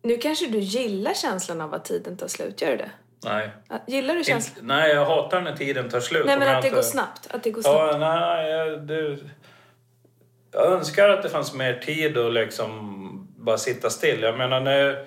nu 0.03 0.17
kanske 0.23 0.47
du 0.47 0.59
gillar 0.59 1.15
känslan 1.15 1.61
av 1.61 1.75
att 1.75 1.85
tiden 1.85 2.17
tar 2.17 2.29
slut, 2.29 2.63
gör 2.63 2.71
du 2.71 2.77
det? 2.77 2.91
Nej. 3.25 3.51
Gillar 3.87 4.15
du 4.15 4.25
känslan? 4.25 4.57
Inte, 4.65 4.75
nej, 4.75 4.91
jag 4.95 5.05
hatar 5.05 5.41
när 5.41 5.57
tiden 5.57 5.91
tar 5.91 6.01
slut. 6.01 6.27
Nej 6.27 6.39
men 6.39 6.49
att 6.57 6.63
det 6.63 6.69
inte- 6.69 6.77
går 6.77 6.83
snabbt, 6.83 7.27
att 7.31 7.43
det 7.43 7.51
går 7.51 7.63
snabbt. 7.63 7.93
Ja, 7.93 7.99
nej, 7.99 8.79
det, 8.79 9.19
jag 10.53 10.73
önskar 10.73 11.09
att 11.09 11.23
det 11.23 11.29
fanns 11.29 11.55
mer 11.55 11.75
tid 11.75 12.19
att 12.19 12.33
liksom 12.33 12.95
bara 13.37 13.59
sitta 13.59 13.91
still. 13.91 14.23
Jag 14.23 14.39
menar, 14.39 14.61
när, 14.61 15.07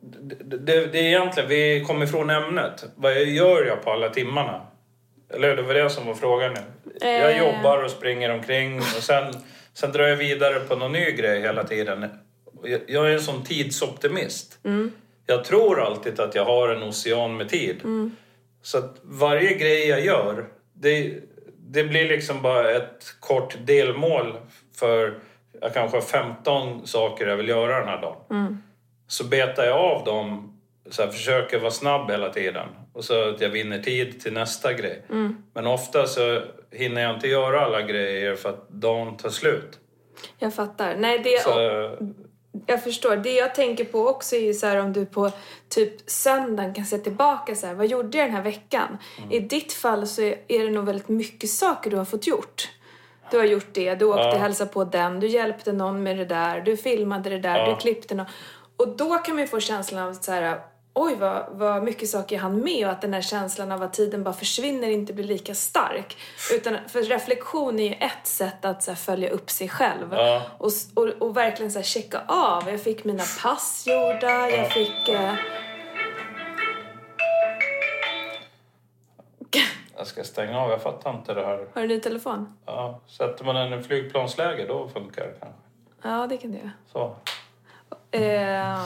det, 0.00 0.56
det, 0.56 0.86
det 0.86 0.98
är 0.98 1.04
egentligen, 1.04 1.48
vi 1.48 1.84
kommer 1.86 2.04
ifrån 2.06 2.30
ämnet. 2.30 2.84
Vad 2.96 3.24
gör 3.24 3.64
jag 3.66 3.82
på 3.84 3.90
alla 3.90 4.08
timmarna? 4.08 4.66
Eller? 5.34 5.56
Det 5.56 5.62
var 5.62 5.74
det 5.74 5.90
som 5.90 6.06
var 6.06 6.14
frågan 6.14 6.54
nu. 6.54 6.60
Jag 7.00 7.30
Eh. 7.32 7.38
jobbar 7.38 7.84
och 7.84 7.90
springer 7.90 8.30
omkring 8.30 8.78
och 8.78 8.84
sen, 8.84 9.34
sen 9.74 9.92
drar 9.92 10.04
jag 10.06 10.16
vidare 10.16 10.60
på 10.60 10.76
någon 10.76 10.92
ny 10.92 11.12
grej 11.12 11.40
hela 11.40 11.64
tiden. 11.64 12.08
Jag, 12.62 12.80
jag 12.86 13.08
är 13.10 13.14
en 13.14 13.20
sån 13.20 13.44
tidsoptimist. 13.44 14.58
Jag 15.26 15.44
tror 15.44 15.80
alltid 15.80 16.20
att 16.20 16.34
jag 16.34 16.44
har 16.44 16.68
en 16.68 16.82
ocean 16.82 17.36
med 17.36 17.48
tid. 17.48 17.80
Så 18.62 18.78
att 18.78 18.96
varje 19.02 19.54
grej 19.58 19.88
jag 19.88 20.04
gör, 20.04 20.44
det, 20.72 21.14
det 21.70 21.84
blir 21.84 22.08
liksom 22.08 22.42
bara 22.42 22.70
ett 22.70 23.04
kort 23.20 23.56
delmål 23.66 24.36
för 24.76 25.18
jag 25.60 25.74
kanske 25.74 25.96
har 25.96 26.02
15 26.02 26.86
saker 26.86 27.26
jag 27.26 27.36
vill 27.36 27.48
göra 27.48 27.78
den 27.78 27.88
här 27.88 28.00
dagen. 28.02 28.62
Så 29.06 29.24
betar 29.24 29.64
jag 29.64 29.78
av 29.78 30.04
dem, 30.04 30.58
så 30.90 31.02
här, 31.02 31.10
försöker 31.10 31.58
vara 31.58 31.70
snabb 31.70 32.10
hela 32.10 32.28
tiden. 32.32 32.66
Och 32.92 33.04
så 33.04 33.28
att 33.28 33.40
jag 33.40 33.48
vinner 33.48 33.78
tid 33.78 34.20
till 34.20 34.32
nästa 34.32 34.72
grej. 34.72 35.02
Men 35.54 35.66
ofta 35.66 36.06
så 36.06 36.42
hinner 36.70 37.02
jag 37.02 37.14
inte 37.14 37.28
göra 37.28 37.60
alla 37.60 37.82
grejer 37.82 38.34
för 38.34 38.48
att 38.48 38.68
dagen 38.68 39.16
tar 39.16 39.28
slut. 39.28 39.78
Jag 40.38 40.54
fattar. 40.54 40.96
Nej, 40.96 41.18
det, 41.18 41.42
Så, 41.42 41.96
Jag 42.66 42.84
förstår. 42.84 43.16
Det 43.16 43.32
jag 43.32 43.54
tänker 43.54 43.84
på 43.84 44.06
också 44.08 44.36
är 44.36 44.52
så 44.52 44.66
här 44.66 44.76
om 44.76 44.92
du 44.92 45.06
på 45.06 45.30
typ 45.68 46.10
söndagen 46.10 46.74
kan 46.74 46.84
se 46.86 46.98
tillbaka 46.98 47.54
så 47.54 47.66
här, 47.66 47.74
vad 47.74 47.86
gjorde 47.86 48.18
jag 48.18 48.26
den 48.26 48.34
här 48.36 48.42
veckan? 48.42 48.98
I 49.30 49.40
ditt 49.40 49.72
fall 49.72 50.06
så 50.06 50.22
är 50.22 50.38
är 50.48 50.64
det 50.64 50.70
nog 50.70 50.84
väldigt 50.84 51.08
mycket 51.08 51.50
saker 51.50 51.90
du 51.90 51.96
har 51.96 52.04
fått 52.04 52.26
gjort. 52.26 52.68
Du 53.30 53.38
har 53.38 53.44
gjort 53.44 53.66
det, 53.72 53.94
du 53.94 54.04
åkte 54.04 54.22
Ja. 54.22 54.32
och 54.34 54.40
hälsade 54.40 54.70
på 54.70 54.84
den, 54.84 55.20
du 55.20 55.26
hjälpte 55.26 55.72
någon 55.72 56.02
med 56.02 56.16
det 56.18 56.24
där, 56.24 56.60
du 56.60 56.76
filmade 56.76 57.30
det 57.30 57.38
där, 57.38 57.58
Ja. 57.58 57.70
du 57.74 57.76
klippte 57.80 58.14
något. 58.14 58.28
Och 58.76 58.88
då 58.96 59.18
kan 59.18 59.34
man 59.34 59.42
ju 59.42 59.48
få 59.48 59.60
känslan 59.60 60.08
av 60.08 60.12
så 60.12 60.32
här, 60.32 60.60
oj 60.94 61.14
vad, 61.14 61.46
vad 61.50 61.82
mycket 61.82 62.08
saker 62.08 62.36
jag 62.36 62.42
hann 62.42 62.64
med 62.64 62.86
och 62.86 62.92
att 62.92 63.00
den 63.00 63.14
här 63.14 63.20
känslan 63.20 63.72
av 63.72 63.82
att 63.82 63.92
tiden 63.92 64.24
bara 64.24 64.34
försvinner 64.34 64.88
inte 64.88 65.12
blir 65.12 65.24
lika 65.24 65.54
stark. 65.54 66.16
Utan, 66.52 66.76
för 66.88 67.02
reflektion 67.02 67.78
är 67.78 67.88
ju 67.88 67.94
ett 67.94 68.26
sätt 68.26 68.64
att 68.64 68.82
så 68.82 68.90
här, 68.90 68.96
följa 68.96 69.30
upp 69.30 69.50
sig 69.50 69.68
själv. 69.68 70.14
Ja. 70.14 70.42
Och, 70.58 70.70
och, 70.94 71.08
och 71.08 71.36
verkligen 71.36 71.72
så 71.72 71.78
här, 71.78 71.84
checka 71.84 72.20
av. 72.28 72.70
Jag 72.70 72.80
fick 72.80 73.04
mina 73.04 73.24
pass 73.42 73.84
gjorda, 73.86 74.50
jag 74.50 74.72
fick... 74.72 75.08
Eh... 75.08 75.34
Jag 79.96 80.06
ska 80.06 80.24
stänga 80.24 80.60
av, 80.60 80.70
jag 80.70 80.82
fattar 80.82 81.10
inte 81.10 81.34
det 81.34 81.46
här. 81.46 81.66
Har 81.74 81.82
du 81.82 81.88
ny 81.88 82.00
telefon? 82.00 82.56
Ja, 82.66 83.00
sätter 83.06 83.44
man 83.44 83.54
den 83.54 83.80
i 83.80 83.82
flygplansläge 83.82 84.66
då 84.68 84.88
funkar 84.88 85.22
det 85.22 85.34
kanske. 85.40 85.58
Ja, 86.02 86.26
det 86.26 86.36
kan 86.36 86.52
göra. 86.52 86.70
Så. 86.92 87.16
Eh, 88.10 88.80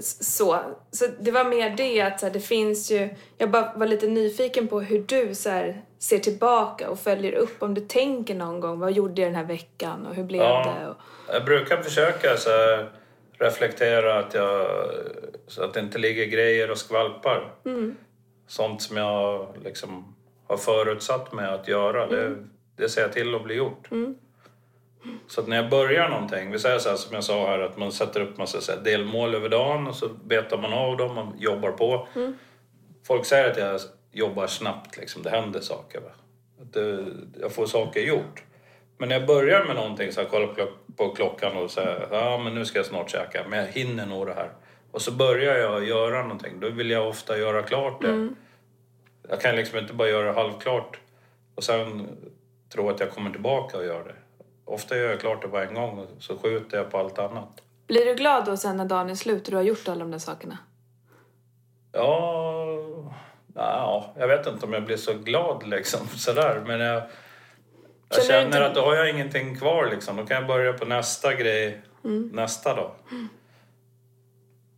så. 0.00 0.58
så 0.90 1.06
det 1.20 1.30
var 1.30 1.44
mer 1.44 1.70
det 1.76 2.00
att 2.00 2.20
så 2.20 2.26
här, 2.26 2.32
det 2.32 2.40
finns 2.40 2.90
ju... 2.90 3.08
Jag 3.38 3.50
bara 3.50 3.72
var 3.76 3.86
lite 3.86 4.06
nyfiken 4.06 4.68
på 4.68 4.80
hur 4.80 5.02
du 5.02 5.34
så 5.34 5.50
här, 5.50 5.82
ser 5.98 6.18
tillbaka 6.18 6.90
och 6.90 6.98
följer 6.98 7.32
upp. 7.32 7.62
Om 7.62 7.74
du 7.74 7.80
tänker 7.80 8.34
någon 8.34 8.60
gång, 8.60 8.78
vad 8.78 8.92
gjorde 8.92 9.22
jag 9.22 9.28
den 9.30 9.36
här 9.36 9.44
veckan 9.44 10.06
och 10.06 10.14
hur 10.14 10.24
blev 10.24 10.42
Ja. 10.42 10.74
det? 10.80 10.88
Och, 10.88 10.96
Jag 11.34 11.44
brukar 11.44 11.82
försöka 11.82 12.36
så 12.36 12.50
här, 12.50 12.90
reflektera 13.38 14.18
att 14.18 14.34
jag, 14.34 14.66
så 15.46 15.62
att 15.64 15.74
det 15.74 15.80
inte 15.80 15.98
ligger 15.98 16.26
grejer 16.26 16.70
och 16.70 16.78
skvalpar. 16.78 17.54
Sånt 18.46 18.82
som 18.82 18.96
jag 18.96 19.46
liksom 19.64 20.14
har 20.48 20.56
förutsatt 20.56 21.32
mig 21.32 21.46
att 21.46 21.68
göra, 21.68 22.06
det, 22.06 22.36
det 22.76 22.88
ser 22.88 23.00
jag 23.02 23.12
till 23.12 23.34
att 23.34 23.44
bli 23.44 23.54
gjort. 23.54 23.88
Så 25.26 25.40
att 25.40 25.48
när 25.48 25.56
jag 25.56 25.70
börjar 25.70 26.08
någonting, 26.08 26.50
vi 26.50 26.58
säger 26.58 26.78
så 26.78 26.88
här 26.88 26.96
som 26.96 27.14
jag 27.14 27.24
sa 27.24 27.46
här 27.46 27.58
att 27.58 27.76
man 27.76 27.92
sätter 27.92 28.20
upp 28.20 28.36
massa 28.38 28.60
så 28.60 28.72
här 28.72 28.78
delmål 28.80 29.34
över 29.34 29.48
dagen 29.48 29.86
och 29.86 29.94
så 29.96 30.08
betar 30.08 30.58
man 30.58 30.72
av 30.72 30.96
dem, 30.96 31.14
man 31.14 31.34
jobbar 31.38 31.70
på. 31.72 32.08
Folk 33.06 33.24
säger 33.26 33.50
att 33.50 33.56
jag 33.56 33.80
jobbar 34.12 34.46
snabbt, 34.46 34.96
liksom. 34.96 35.22
det 35.22 35.30
händer 35.30 35.60
saker. 35.60 36.00
Va? 36.00 36.10
Att 36.62 36.72
det, 36.72 37.04
jag 37.40 37.52
får 37.52 37.66
saker 37.66 38.00
gjort. 38.00 38.42
Men 38.98 39.08
när 39.08 39.18
jag 39.18 39.26
börjar 39.26 39.64
med 39.64 39.76
någonting 39.76 40.12
så 40.12 40.20
här, 40.20 40.28
kollar 40.28 40.46
på 40.46 40.54
klock- 40.54 40.96
på 40.96 41.14
klockan 41.14 41.56
och 41.56 41.70
säger 41.70 42.08
ja 42.10 42.38
men 42.38 42.54
nu 42.54 42.64
ska 42.64 42.78
jag 42.78 42.86
snart 42.86 43.10
käka, 43.10 43.44
men 43.48 43.58
jag 43.58 43.66
hinner 43.66 44.06
nog 44.06 44.26
det 44.26 44.34
här. 44.34 44.50
Och 44.90 45.02
så 45.02 45.12
börjar 45.12 45.56
jag 45.56 45.84
göra 45.88 46.22
någonting, 46.22 46.60
då 46.60 46.70
vill 46.70 46.90
jag 46.90 47.08
ofta 47.08 47.38
göra 47.38 47.62
klart 47.62 48.02
det. 48.02 48.28
Jag 49.28 49.40
kan 49.40 49.56
liksom 49.56 49.78
inte 49.78 49.94
bara 49.94 50.08
göra 50.08 50.32
halvklart 50.32 50.98
och 51.54 51.64
sen 51.64 52.08
tro 52.72 52.88
att 52.90 53.00
jag 53.00 53.10
kommer 53.10 53.30
tillbaka 53.30 53.78
och 53.78 53.84
gör 53.84 54.04
det. 54.04 54.14
Ofta 54.72 54.96
gör 54.96 55.10
jag 55.10 55.20
klart 55.20 55.42
det 55.42 55.48
på 55.48 55.58
en 55.58 55.74
gång 55.74 55.98
och 55.98 56.08
så 56.18 56.38
skjuter 56.38 56.76
jag 56.76 56.90
på 56.90 56.98
allt 56.98 57.18
annat. 57.18 57.62
blir 57.86 58.04
du 58.04 58.14
glad 58.14 58.44
då 58.44 58.56
sen 58.56 58.76
när 58.76 58.84
dagen 58.84 59.10
är 59.10 59.14
slut 59.14 59.44
och 59.44 59.50
du 59.50 59.56
har 59.56 59.64
gjort 59.64 59.88
alla 59.88 59.98
de 59.98 60.10
där 60.10 60.18
sakerna? 60.18 60.58
Ja, 61.92 63.14
ja, 63.54 64.14
jag 64.18 64.28
vet 64.28 64.46
inte 64.46 64.66
om 64.66 64.72
jag 64.72 64.84
blir 64.84 64.96
så 64.96 65.14
glad 65.14 65.68
liksom 65.68 66.06
sådär. 66.06 66.62
Men 66.66 66.80
jag, 66.80 67.02
jag 68.08 68.24
Känner 68.24 68.50
känner 68.50 68.60
att 68.60 68.74
då 68.74 68.80
har 68.80 68.94
jag 68.94 69.10
ingenting 69.10 69.58
kvar 69.58 69.90
liksom. 69.90 70.16
Då 70.16 70.26
kan 70.26 70.36
jag 70.36 70.46
börja 70.46 70.72
på 70.72 70.84
nästa 70.84 71.34
grej 71.34 71.82
nästa 72.32 72.74
dag. 72.74 72.90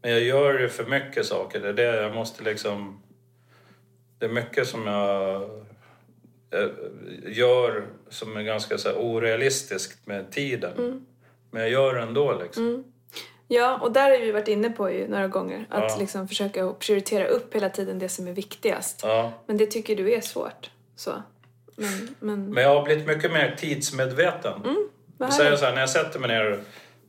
Men 0.02 0.10
jag 0.10 0.20
gör 0.20 0.58
ju 0.58 0.68
för 0.68 0.84
mycket 0.84 1.26
saker. 1.26 1.60
Det 1.60 1.68
är 1.68 1.72
det 1.72 2.02
jag 2.02 2.14
måste 2.14 2.44
liksom... 2.44 3.02
Det 4.18 4.26
är 4.26 4.30
mycket 4.30 4.68
som 4.68 4.86
jag 4.86 5.63
gör 7.26 7.86
som 8.08 8.36
är 8.36 8.42
ganska 8.42 8.78
så 8.78 8.92
orealistiskt 8.92 10.06
med 10.06 10.30
tiden. 10.32 11.06
Men 11.50 11.62
jag 11.62 11.70
gör 11.70 11.94
det 11.94 12.02
ändå 12.02 12.38
liksom. 12.42 12.84
Ja, 13.48 13.78
och 13.82 13.92
där 13.92 14.10
har 14.10 14.18
vi 14.18 14.32
varit 14.32 14.48
inne 14.48 14.70
på 14.70 14.90
ju 14.90 15.08
några 15.08 15.28
gånger. 15.28 15.66
Att 15.70 15.90
Ja. 15.90 15.96
liksom 16.00 16.28
försöka 16.28 16.72
prioritera 16.72 17.26
upp 17.26 17.54
hela 17.54 17.68
tiden 17.68 17.98
det 17.98 18.08
som 18.08 18.28
är 18.28 18.32
viktigast. 18.32 19.00
Ja. 19.02 19.32
Men 19.46 19.56
det 19.56 19.66
tycker 19.66 19.96
du 19.96 20.12
är 20.14 20.20
svårt. 20.20 20.70
Så. 20.96 21.22
Men, 21.76 22.14
men 22.20 22.50
Men 22.54 22.62
jag 22.64 22.74
har 22.74 22.82
blivit 22.84 23.06
mycket 23.06 23.32
mer 23.32 23.56
tidsmedveten. 23.58 24.60
vad 25.18 25.28
Jag 25.28 25.34
säger 25.34 25.44
härligt. 25.44 25.60
så 25.60 25.66
här, 25.66 25.72
när 25.74 25.80
jag 25.80 25.90
sätter 25.90 26.18
mig 26.18 26.28
ner 26.28 26.60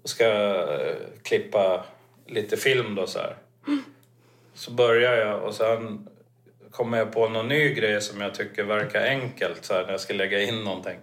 och 0.03 0.09
ska 0.09 0.25
eh, 0.25 0.95
klippa 1.23 1.85
lite 2.27 2.57
film 2.57 2.95
då 2.95 3.07
så 3.07 3.19
här. 3.19 3.35
Så 4.53 4.71
börjar 4.71 5.13
jag 5.17 5.43
och 5.43 5.55
sen 5.55 6.09
kommer 6.75 6.97
jag 6.97 7.11
på 7.11 7.29
någon 7.29 7.47
ny 7.47 7.73
grej 7.73 8.01
som 8.01 8.21
jag 8.21 8.33
tycker 8.33 8.63
verkar 8.63 9.01
enkelt 9.01 9.65
så 9.65 9.73
här, 9.73 9.83
när 9.83 9.91
jag 9.91 9.99
ska 9.99 10.13
lägga 10.13 10.41
in 10.41 10.63
någonting. 10.63 10.99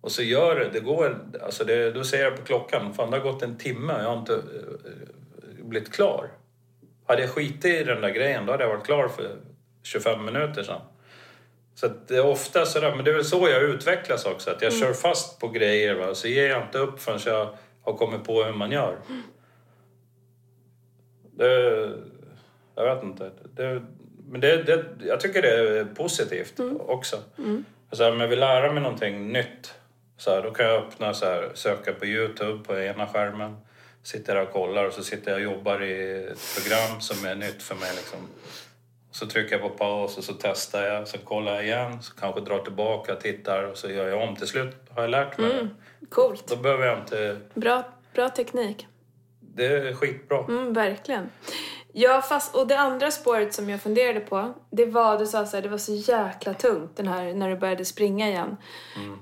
Och 0.00 0.12
så 0.12 0.22
gör 0.22 0.60
det, 0.60 0.68
det 0.72 0.80
går, 0.80 1.18
alltså 1.42 1.64
det, 1.64 1.90
då 1.90 2.04
ser 2.04 2.22
jag 2.22 2.36
på 2.36 2.42
klockan, 2.42 2.94
fan 2.94 3.10
det 3.10 3.16
har 3.16 3.32
gått 3.32 3.42
en 3.42 3.58
timme 3.58 3.94
och 3.94 4.00
jag 4.00 4.08
har 4.08 4.18
inte 4.18 4.34
eh, 4.34 5.64
blivit 5.64 5.92
klar. 5.92 6.30
Hade 7.06 7.22
jag 7.22 7.30
skitit 7.30 7.64
i 7.64 7.84
den 7.84 8.00
där 8.00 8.10
grejen 8.10 8.46
då 8.46 8.52
hade 8.52 8.64
jag 8.64 8.70
varit 8.70 8.86
klar 8.86 9.08
för 9.08 9.36
25 9.82 10.24
minuter 10.24 10.62
sedan. 10.62 10.80
Så 11.74 11.86
att 11.86 12.08
det 12.08 12.16
är 12.16 12.26
ofta 12.26 12.66
sådär, 12.66 12.96
men 12.96 13.04
det 13.04 13.10
är 13.10 13.14
väl 13.14 13.24
så 13.24 13.48
jag 13.48 13.62
utvecklas 13.62 14.26
också. 14.26 14.50
Att 14.50 14.62
jag 14.62 14.72
kör 14.72 14.92
fast 14.92 15.40
på 15.40 15.48
grejer 15.48 15.94
va, 15.94 16.14
så 16.14 16.28
ger 16.28 16.50
jag 16.50 16.62
inte 16.62 16.78
upp 16.78 17.00
förrän 17.00 17.20
jag 17.26 17.48
har 17.82 17.96
kommit 17.96 18.24
på 18.24 18.42
hur 18.44 18.52
man 18.52 18.70
gör. 18.70 18.96
Det, 21.32 21.90
jag 22.74 22.94
vet 22.94 23.04
inte. 23.04 23.30
Det, 23.56 23.82
men 24.32 24.40
det, 24.40 24.62
det, 24.62 24.84
jag 25.06 25.20
tycker 25.20 25.42
det 25.42 25.78
är 25.78 25.84
positivt 25.84 26.60
också. 26.78 27.16
Så 27.92 28.04
här, 28.04 28.12
om 28.12 28.20
jag 28.20 28.28
vill 28.28 28.40
lära 28.40 28.72
mig 28.72 28.82
någonting 28.82 29.32
nytt, 29.32 29.74
så 30.16 30.30
här, 30.30 30.42
då 30.42 30.50
kan 30.50 30.66
jag 30.66 30.82
öppna 30.82 31.14
så 31.14 31.24
här, 31.24 31.50
söka 31.54 31.92
på 31.92 32.06
Youtube 32.06 32.64
på 32.64 32.78
ena 32.78 33.06
skärmen. 33.06 33.56
Sitter 34.02 34.34
där 34.34 34.42
och 34.42 34.52
kollar 34.52 34.84
och 34.84 34.92
så 34.92 35.02
sitter 35.02 35.30
jag 35.30 35.36
och 35.36 35.54
jobbar 35.54 35.82
i 35.82 36.24
ett 36.32 36.40
program 36.56 37.00
som 37.00 37.26
är 37.26 37.34
nytt 37.34 37.62
för 37.62 37.74
mig. 37.74 37.90
Liksom. 37.96 38.18
Så 39.10 39.26
trycker 39.26 39.58
jag 39.58 39.62
på 39.62 39.68
paus 39.68 40.18
och 40.18 40.24
så 40.24 40.32
testar 40.32 40.82
jag, 40.82 41.08
så 41.08 41.18
kollar 41.18 41.54
jag 41.54 41.64
igen, 41.64 42.02
så 42.02 42.14
kanske 42.14 42.40
drar 42.40 42.58
tillbaka, 42.58 43.14
tittar 43.14 43.62
och 43.62 43.76
så 43.76 43.90
gör 43.90 44.08
jag 44.08 44.28
om. 44.28 44.36
Till 44.36 44.46
slut 44.46 44.76
har 44.90 45.02
jag 45.02 45.10
lärt 45.10 45.38
mig 45.38 45.48
det. 45.48 45.68
Coolt. 46.08 46.46
Då 46.46 46.56
behöver 46.56 46.86
jag 46.86 46.98
inte... 46.98 47.40
Bra, 47.54 47.84
bra 48.14 48.28
teknik. 48.28 48.86
Det 49.40 49.66
är 49.66 49.94
skitbra. 49.94 50.38
Mm, 50.38 50.72
verkligen. 50.72 51.30
Ja, 51.92 52.22
fast, 52.22 52.54
och 52.54 52.66
det 52.66 52.78
andra 52.78 53.10
spåret 53.10 53.54
som 53.54 53.70
jag 53.70 53.80
funderade 53.80 54.20
på, 54.20 54.54
det 54.70 54.86
var, 54.86 55.18
du 55.18 55.26
sa 55.26 55.46
så 55.46 55.56
här, 55.56 55.62
det 55.62 55.68
var 55.68 55.78
så 55.78 55.92
jäkla 55.94 56.54
tungt 56.54 56.96
den 56.96 57.08
här, 57.08 57.34
när 57.34 57.50
du 57.50 57.56
började 57.56 57.84
springa 57.84 58.28
igen. 58.28 58.56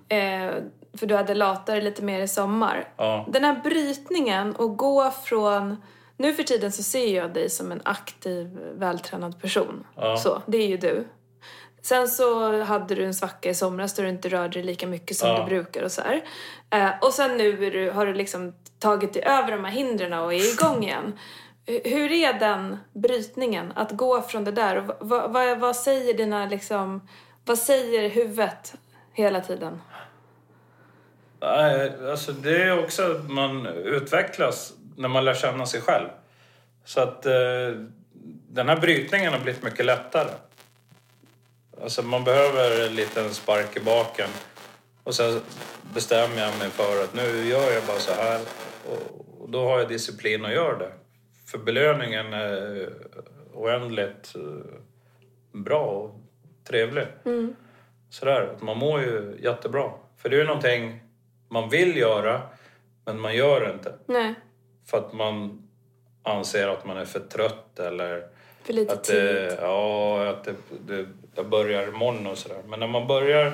Eh, 0.08 0.54
för 0.98 1.06
du 1.06 1.16
hade 1.16 1.34
latare 1.34 1.80
lite 1.80 2.02
mer 2.02 2.20
i 2.20 2.28
sommar. 2.28 2.88
Ja. 2.96 3.26
Den 3.28 3.44
här 3.44 3.60
brytningen 3.64 4.56
och 4.56 4.76
gå 4.76 5.10
från, 5.24 5.82
nu 6.16 6.34
för 6.34 6.42
tiden 6.42 6.72
så 6.72 6.82
ser 6.82 7.16
jag 7.16 7.34
dig 7.34 7.50
som 7.50 7.72
en 7.72 7.80
aktiv, 7.84 8.58
vältränad 8.74 9.40
person. 9.42 9.86
Ja. 9.96 10.16
Så, 10.16 10.42
det 10.46 10.58
är 10.58 10.66
ju 10.68 10.76
du. 10.76 11.08
Sen 11.82 12.08
så 12.08 12.62
hade 12.62 12.94
du 12.94 13.04
en 13.04 13.14
svacka 13.14 13.50
i 13.50 13.54
somras 13.54 13.94
då 13.94 14.02
du 14.02 14.08
inte 14.08 14.28
rörde 14.28 14.52
dig 14.52 14.62
lika 14.62 14.86
mycket 14.86 15.16
som 15.16 15.28
Ja. 15.28 15.38
du 15.38 15.44
brukar 15.44 15.82
och 15.82 15.92
så. 15.92 16.02
Eh, 16.70 16.90
och 17.02 17.12
sen 17.12 17.36
nu 17.36 17.70
du, 17.70 17.90
har 17.90 18.06
du 18.06 18.14
liksom 18.14 18.54
tagit 18.78 19.12
dig 19.12 19.22
över 19.26 19.50
de 19.52 19.64
här 19.64 19.72
hindren 19.72 20.12
och 20.12 20.34
är 20.34 20.52
igång 20.52 20.84
igen. 20.84 21.18
Hur 21.84 22.12
är 22.12 22.32
den 22.32 22.76
brytningen, 22.92 23.72
att 23.76 23.90
gå 23.90 24.22
från 24.22 24.44
det 24.44 24.52
där? 24.52 24.76
Och 24.76 24.84
vad, 24.84 24.96
vad, 25.08 25.32
vad, 25.32 25.58
vad 25.58 25.76
säger 25.76 26.14
dina 26.14 26.46
liksom, 26.46 27.08
vad 27.44 27.58
säger 27.58 28.08
huvudet 28.08 28.74
hela 29.12 29.40
tiden? 29.40 29.80
Nej, 31.40 31.92
alltså 32.10 32.32
det 32.32 32.62
är 32.62 32.84
också 32.84 33.12
att 33.12 33.30
man 33.30 33.66
utvecklas 33.66 34.72
när 34.96 35.08
man 35.08 35.24
lär 35.24 35.34
känna 35.34 35.66
sig 35.66 35.80
själv. 35.80 36.08
Så 36.84 37.00
att 37.00 37.26
eh, 37.26 37.32
den 38.48 38.68
här 38.68 38.80
brytningen 38.80 39.32
har 39.32 39.40
blivit 39.40 39.62
mycket 39.62 39.86
lättare. 39.86 40.30
Alltså 41.82 42.02
man 42.02 42.24
behöver 42.24 42.86
en 42.86 42.94
liten 42.94 43.34
spark 43.34 43.76
i 43.76 43.80
baken. 43.80 44.28
Och 45.04 45.14
sen 45.14 45.40
bestämmer 45.94 46.42
jag 46.42 46.58
mig 46.58 46.70
för 46.70 47.04
att 47.04 47.14
nu 47.14 47.48
gör 47.48 47.72
jag 47.72 47.84
bara 47.84 47.98
så 47.98 48.12
här. 48.12 48.40
Och, 48.90 49.26
och 49.40 49.50
då 49.50 49.64
har 49.64 49.78
jag 49.78 49.88
disciplin 49.88 50.44
och 50.44 50.52
gör 50.52 50.78
det. 50.78 50.92
För 51.50 51.58
belöningen 51.58 52.32
är 52.32 52.88
oändligt 53.54 54.34
eh, 54.36 54.42
bra 55.52 55.84
och 55.84 56.20
trevlig. 56.64 57.06
Sådär, 58.10 58.52
att 58.56 58.62
man 58.62 58.78
mår 58.78 59.00
ju 59.00 59.38
jättebra. 59.42 59.90
För 60.16 60.28
det 60.28 60.36
är 60.36 60.40
ju 60.40 60.46
någonting 60.46 61.00
man 61.48 61.68
vill 61.68 61.96
göra, 61.96 62.40
men 63.04 63.20
man 63.20 63.34
gör 63.34 63.60
det 63.60 63.72
inte. 63.72 63.94
Nej, 64.06 64.34
För 64.86 64.98
att 64.98 65.12
man 65.12 65.68
anser 66.22 66.68
att 66.68 66.86
man 66.86 66.96
är 66.96 67.04
för 67.04 67.20
trött 67.20 67.78
eller 67.78 68.26
för 68.64 68.72
lite 68.72 68.92
att 68.92 69.04
tid. 69.04 69.16
det, 69.16 69.58
ja, 69.60 70.28
att 70.28 70.44
det, 70.44 70.54
det, 70.86 71.06
det 71.34 71.44
börjar 71.44 71.88
imorgon 71.88 72.26
och 72.26 72.38
sådär. 72.38 72.62
Men 72.68 72.80
när 72.80 72.86
man 72.86 73.06
börjar 73.06 73.52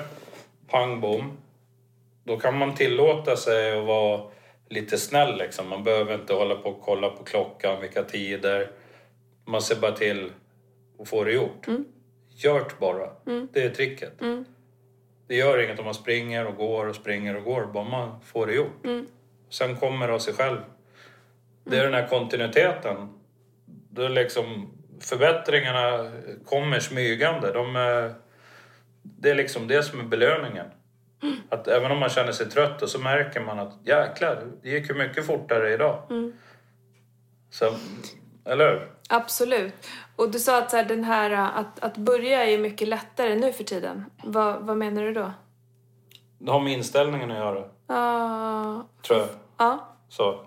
pang 0.67 1.01
bom, 1.01 1.37
då 2.23 2.37
kan 2.39 2.57
man 2.57 2.75
tillåta 2.75 3.35
sig 3.35 3.79
att 3.79 3.85
vara 3.85 4.21
lite 4.69 4.97
snäll 4.97 5.37
liksom. 5.37 5.69
Man 5.69 5.83
behöver 5.83 6.15
inte 6.15 6.33
hålla 6.33 6.55
på 6.55 6.69
och 6.69 6.81
kolla 6.81 7.09
på 7.09 7.23
klockan, 7.23 7.81
vilka 7.81 8.03
tider. 8.03 8.71
Man 9.45 9.61
ser 9.61 9.75
bara 9.75 9.91
till 9.91 10.31
att 10.99 11.09
få 11.09 11.23
det 11.23 11.31
gjort. 11.31 11.67
Gjort 12.29 12.79
bara. 12.79 13.09
Det 13.53 13.63
är 13.63 13.69
tricket. 13.69 14.13
Det 15.27 15.35
gör 15.35 15.63
inget 15.63 15.79
om 15.79 15.85
man 15.85 15.93
springer 15.93 16.47
och 16.47 16.55
går 16.55 16.87
och 16.87 16.95
springer 16.95 17.35
och 17.37 17.43
går, 17.43 17.65
bara 17.65 17.83
man 17.83 18.21
får 18.21 18.47
det 18.47 18.53
gjort. 18.53 18.85
Sen 19.49 19.75
kommer 19.75 20.07
det 20.07 20.13
av 20.13 20.19
sig 20.19 20.33
själv. 20.33 20.57
Det 21.63 21.77
är 21.77 21.83
den 21.83 21.93
här 21.93 22.07
kontinuiteten. 22.07 23.09
Är 23.97 24.09
liksom 24.09 24.73
förbättringarna 24.99 26.11
kommer 26.45 26.79
smygande. 26.79 27.51
De 27.53 27.75
är, 27.75 28.13
det 29.03 29.29
är 29.29 29.35
liksom 29.35 29.67
det 29.67 29.83
som 29.83 29.99
är 29.99 30.03
belöningen. 30.03 30.65
Att 31.49 31.67
även 31.67 31.91
om 31.91 31.99
man 31.99 32.09
känner 32.09 32.31
sig 32.31 32.49
trött 32.49 32.81
och 32.81 32.89
så 32.89 32.99
märker 32.99 33.39
man 33.41 33.59
att 33.59 33.73
jäklar, 33.83 34.43
det 34.61 34.69
gick 34.69 34.89
ju 34.89 34.95
mycket 34.95 35.25
fortare 35.25 35.73
idag. 35.73 36.01
Så, 37.49 37.65
eller 38.45 38.69
hur? 38.69 38.91
Absolut. 39.09 39.73
Och 40.15 40.31
du 40.31 40.39
sa 40.39 40.57
att 40.57 40.71
så 40.71 40.77
här, 40.77 40.85
den 40.85 41.03
här, 41.03 41.31
att, 41.59 41.83
att 41.83 41.97
börja 41.97 42.45
är 42.45 42.57
mycket 42.57 42.87
lättare 42.87 43.35
nu 43.35 43.53
för 43.53 43.63
tiden. 43.63 44.05
Vad, 44.23 44.61
vad 44.61 44.77
menar 44.77 45.03
du 45.03 45.13
då? 45.13 45.31
Det 46.39 46.51
har 46.51 46.59
med 46.59 46.73
inställningen 46.73 47.31
att 47.31 47.37
göra, 47.37 47.63
Ja, 47.87 48.87
tror 49.07 49.19
jag. 49.19 49.29
ja. 49.57 49.87
Så. 50.09 50.45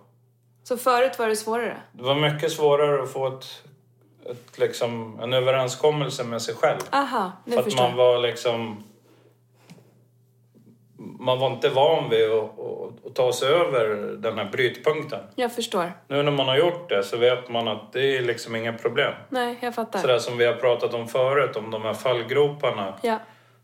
Så 0.63 0.77
förut 0.77 1.19
var 1.19 1.29
det 1.29 1.37
svårare? 1.37 1.77
Det 1.93 2.03
var 2.03 2.15
mycket 2.15 2.53
svårare 2.53 3.03
att 3.03 3.13
få 3.13 3.27
ett, 3.27 3.63
ett, 4.31 4.59
liksom, 4.59 5.21
en 5.23 5.33
överenskommelse 5.33 6.25
med 6.25 6.43
sig 6.43 6.55
själv. 6.55 6.79
Aha, 6.91 7.33
nu 7.45 7.53
För 7.53 7.59
att 7.59 7.65
förstår 7.65 7.83
man 7.83 7.97
var 7.97 8.19
liksom... 8.19 8.85
Man 11.19 11.39
var 11.39 11.51
inte 11.53 11.69
van 11.69 12.11
vid 12.11 12.31
att, 12.31 12.59
att, 12.59 13.07
att 13.07 13.15
ta 13.15 13.33
sig 13.33 13.49
över 13.49 13.97
den 14.17 14.39
här 14.39 14.45
brytpunkten. 14.45 15.21
Jag 15.35 15.53
förstår. 15.55 15.93
Nu 16.09 16.23
när 16.23 16.31
man 16.33 16.49
har 16.49 16.57
gjort 16.57 16.89
det 16.89 17.03
så 17.03 17.17
vet 17.17 17.49
man 17.49 17.69
att 17.69 17.93
det 17.93 18.17
är 18.17 18.23
liksom 18.23 18.57
inga 18.57 18.73
problem. 18.73 19.13
Nej, 19.29 19.59
jag 19.63 19.75
fattar. 19.75 19.99
Sådär 19.99 20.19
som 20.19 20.39
vi 20.39 20.45
har 20.47 20.55
pratat 20.55 20.95
om 20.95 21.09
förut, 21.09 21.57
om 21.57 21.71
de 21.71 21.83
här 21.83 21.95
fallgroparna 21.95 22.99
Ja. 23.03 23.19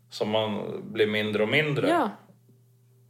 som 0.09 0.29
man 0.29 0.81
blir 0.93 1.07
mindre 1.07 1.43
och 1.43 1.49
mindre. 1.49 1.89
ja, 1.89 2.09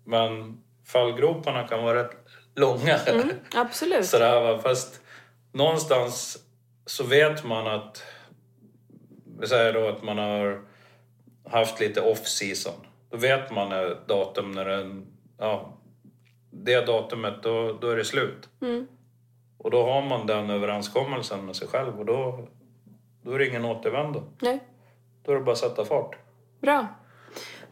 Men 0.05 0.57
fallgroparna 0.88 1.67
kan 1.67 1.84
vara 1.84 2.03
rätt 2.03 2.12
långa. 2.55 2.98
mm, 3.07 3.29
absolut. 3.55 4.05
Sådär, 4.05 4.41
va? 4.41 4.60
Fast 4.63 5.01
någonstans 5.51 6.38
så 6.86 7.03
vet 7.03 7.43
man 7.43 7.67
att... 7.67 8.03
Vi 9.39 9.48
säger 9.48 9.74
då 9.74 9.88
att 9.88 10.03
man 10.03 10.17
har 10.17 10.62
haft 11.51 11.79
lite 11.79 12.01
off-season. 12.01 12.74
Då 13.09 13.17
vet 13.17 13.51
man 13.51 13.71
ett 13.71 14.07
datum 14.07 14.51
när 14.51 14.65
den... 14.65 15.07
Ja, 15.37 15.73
det 16.51 16.85
datumet, 16.85 17.43
då, 17.43 17.77
då 17.81 17.89
är 17.89 17.95
det 17.95 18.05
slut. 18.05 18.49
Mm. 18.61 18.87
Och 19.57 19.71
då 19.71 19.83
har 19.83 20.01
man 20.01 20.27
den 20.27 20.49
överenskommelsen 20.49 21.45
med 21.45 21.55
sig 21.55 21.67
själv 21.67 21.99
och 21.99 22.05
då, 22.05 22.47
då 23.21 23.31
är 23.31 23.39
det 23.39 23.47
ingen 23.47 23.65
återvändo. 23.65 24.23
Nej, 24.41 24.59
Då 25.23 25.31
är 25.31 25.35
det 25.35 25.41
bara 25.41 25.51
att 25.51 25.57
sätta 25.57 25.85
fart. 25.85 26.15
bra. 26.61 26.87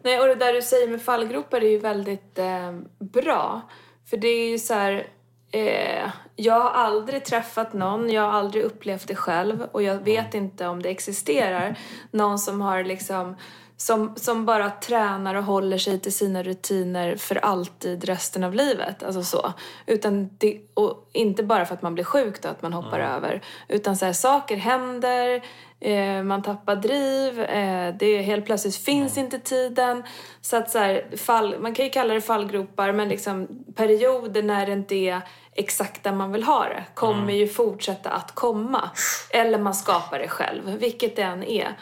Nej, 0.01 0.19
och 0.19 0.27
det 0.27 0.35
där 0.35 0.53
du 0.53 0.61
säger 0.61 0.87
med 0.87 1.01
fallgropar 1.01 1.61
är 1.63 1.69
ju 1.69 1.77
väldigt 1.79 2.39
eh, 2.39 2.71
bra. 2.99 3.61
För 4.09 4.17
det 4.17 4.27
är 4.27 4.49
ju 4.49 4.59
så 4.59 4.73
här... 4.73 5.07
Eh, 5.51 6.09
jag 6.35 6.59
har 6.59 6.69
aldrig 6.69 7.25
träffat 7.25 7.73
någon, 7.73 8.09
jag 8.09 8.21
har 8.21 8.31
aldrig 8.31 8.63
upplevt 8.63 9.07
det 9.07 9.15
själv 9.15 9.61
och 9.71 9.83
jag 9.83 9.95
vet 9.97 10.33
inte 10.33 10.67
om 10.67 10.81
det 10.81 10.89
existerar 10.89 11.79
någon 12.11 12.39
som 12.39 12.61
har 12.61 12.83
liksom 12.83 13.35
som, 13.77 14.15
som 14.15 14.45
bara 14.45 14.69
tränar 14.69 15.35
och 15.35 15.43
håller 15.43 15.77
sig 15.77 15.99
till 15.99 16.13
sina 16.13 16.43
rutiner 16.43 17.15
för 17.15 17.35
alltid 17.35 18.03
resten 18.03 18.43
av 18.43 18.53
livet. 18.53 19.03
Alltså 19.03 19.23
så. 19.23 19.53
Utan 19.85 20.29
det, 20.37 20.61
och 20.73 21.09
inte 21.13 21.43
bara 21.43 21.65
för 21.65 21.73
att 21.73 21.81
man 21.81 21.93
blir 21.93 22.03
sjuk 22.03 22.41
då, 22.41 22.49
att 22.49 22.61
man 22.61 22.73
hoppar 22.73 22.99
över. 22.99 23.41
Utan 23.67 23.97
så 23.97 24.05
här, 24.05 24.13
saker 24.13 24.57
händer, 24.57 25.41
eh, 25.79 26.23
man 26.23 26.43
tappar 26.43 26.75
driv, 26.75 27.39
eh, 27.39 27.95
det 27.99 28.21
helt 28.21 28.45
plötsligt 28.45 28.75
finns 28.75 29.17
inte 29.17 29.39
tiden. 29.39 30.03
Så 30.41 30.57
att 30.57 30.69
så 30.71 30.79
här, 30.79 31.17
fall, 31.17 31.55
man 31.59 31.73
kan 31.73 31.85
ju 31.85 31.91
kalla 31.91 32.13
det 32.13 32.21
fallgropar 32.21 32.91
men 32.91 33.09
liksom 33.09 33.47
perioder 33.75 34.43
när 34.43 34.65
det 34.65 34.71
inte 34.71 34.95
är 34.95 35.21
exakt 35.55 36.03
där 36.03 36.11
man 36.11 36.31
vill 36.31 36.43
ha 36.43 36.63
det 36.63 36.83
kommer 36.93 37.33
ju 37.33 37.47
fortsätta 37.47 38.09
att 38.09 38.35
komma. 38.35 38.89
Eller 39.29 39.59
man 39.59 39.75
skapar 39.75 40.19
det 40.19 40.27
själv, 40.27 40.77
vilket 40.79 41.15
det 41.15 41.21
än 41.21 41.43
är. 41.43 41.77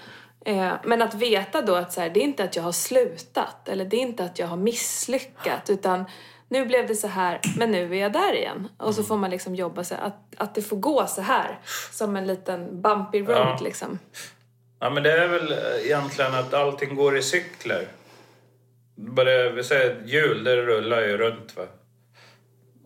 Eh, 0.46 0.74
Men 0.84 1.02
att 1.02 1.14
veta 1.14 1.62
då 1.62 1.76
att 1.76 1.94
så 1.94 2.02
här, 2.02 2.10
det 2.10 2.20
är 2.20 2.24
inte 2.24 2.44
att 2.44 2.56
jag 2.56 2.64
har 2.64 2.72
slutat 2.72 3.70
eller 3.70 3.86
det 3.86 3.98
är 3.98 4.02
inte 4.02 4.24
att 4.24 4.40
jag 4.40 4.48
har 4.48 4.58
misslyckats 4.58 5.70
utan 5.70 6.06
nu 6.50 6.66
blev 6.66 6.88
det 6.88 6.96
så 6.96 7.08
här 7.08 7.40
men 7.58 7.72
nu 7.72 7.96
är 7.96 8.02
jag 8.02 8.12
där 8.14 8.34
igen. 8.36 8.68
Och 8.78 8.96
så 8.96 9.04
får 9.04 9.18
man 9.18 9.30
liksom 9.30 9.56
jobba 9.56 9.84
så 9.84 9.96
här, 9.96 10.02
att, 10.08 10.18
att 10.38 10.56
det 10.56 10.62
får 10.62 10.78
gå 10.78 11.08
så 11.08 11.22
här 11.22 11.60
som 11.92 12.16
en 12.16 12.28
liten 12.28 12.82
bumpy 12.82 13.20
road 13.22 13.38
Ja. 13.38 13.60
liksom. 13.62 14.00
Ja, 14.80 14.90
men 14.90 15.04
det 15.04 15.12
är 15.12 15.28
väl 15.28 15.56
egentligen 15.84 16.34
att 16.36 16.54
allting 16.54 16.96
går 16.96 17.18
i 17.18 17.22
cykler. 17.22 17.88
Bara, 18.96 19.50
vi 19.50 19.64
säger 19.64 20.02
hjul, 20.06 20.44
det 20.44 20.56
rullar 20.56 21.02
ju 21.02 21.18
runt. 21.18 21.58
Va? 21.58 21.64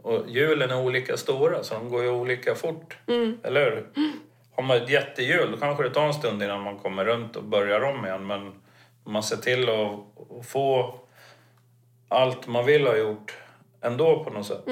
Och 0.03 0.23
hjulen 0.27 0.69
är 0.71 0.77
olika 0.79 1.17
stora, 1.17 1.63
så 1.63 1.73
de 1.73 1.89
går 1.89 2.03
ju 2.03 2.09
olika 2.09 2.55
fort. 2.55 2.97
Eller 3.43 3.71
hur? 3.71 3.87
Har 4.57 4.63
man 4.63 4.77
ett 4.77 4.89
jättehjul, 4.89 5.51
då 5.51 5.57
kanske 5.57 5.83
det 5.83 5.89
tar 5.89 6.05
en 6.07 6.13
stund 6.13 6.43
innan 6.43 6.61
man 6.61 6.77
kommer 6.77 7.05
runt 7.05 7.35
och 7.35 7.43
börjar 7.43 7.81
om 7.81 8.05
igen. 8.05 8.27
Men 8.27 8.53
man 9.03 9.23
ser 9.23 9.37
till 9.37 9.69
att, 9.69 10.45
få 10.47 10.95
allt 12.09 12.47
man 12.47 12.65
vill 12.65 12.87
ha 12.87 12.97
gjort 12.97 13.37
ändå 13.81 14.23
på 14.23 14.29
något 14.29 14.45
sätt. 14.45 14.63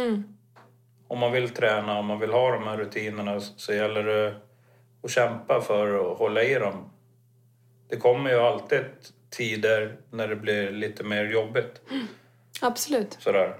Om 1.08 1.20
man 1.20 1.32
vill 1.32 1.50
träna, 1.50 2.00
om 2.00 2.06
man 2.06 2.20
vill 2.20 2.32
ha 2.32 2.52
de 2.52 2.64
här 2.64 2.78
rutinerna 2.78 3.40
så 3.40 3.74
gäller 3.74 4.04
det 4.04 4.36
att 5.04 5.12
kämpa 5.12 5.62
för 5.62 6.12
att 6.12 6.18
hålla 6.18 6.44
i 6.44 6.54
dem. 6.54 6.90
Det 7.90 7.98
kommer 7.98 8.30
ju 8.30 8.40
alltid 8.40 8.86
tider 9.30 9.98
när 10.12 10.28
det 10.28 10.36
blir 10.36 10.72
lite 10.72 11.04
mer 11.04 11.26
jobbigt. 11.26 11.82
Absolut. 12.62 13.18
Sådär. 13.20 13.56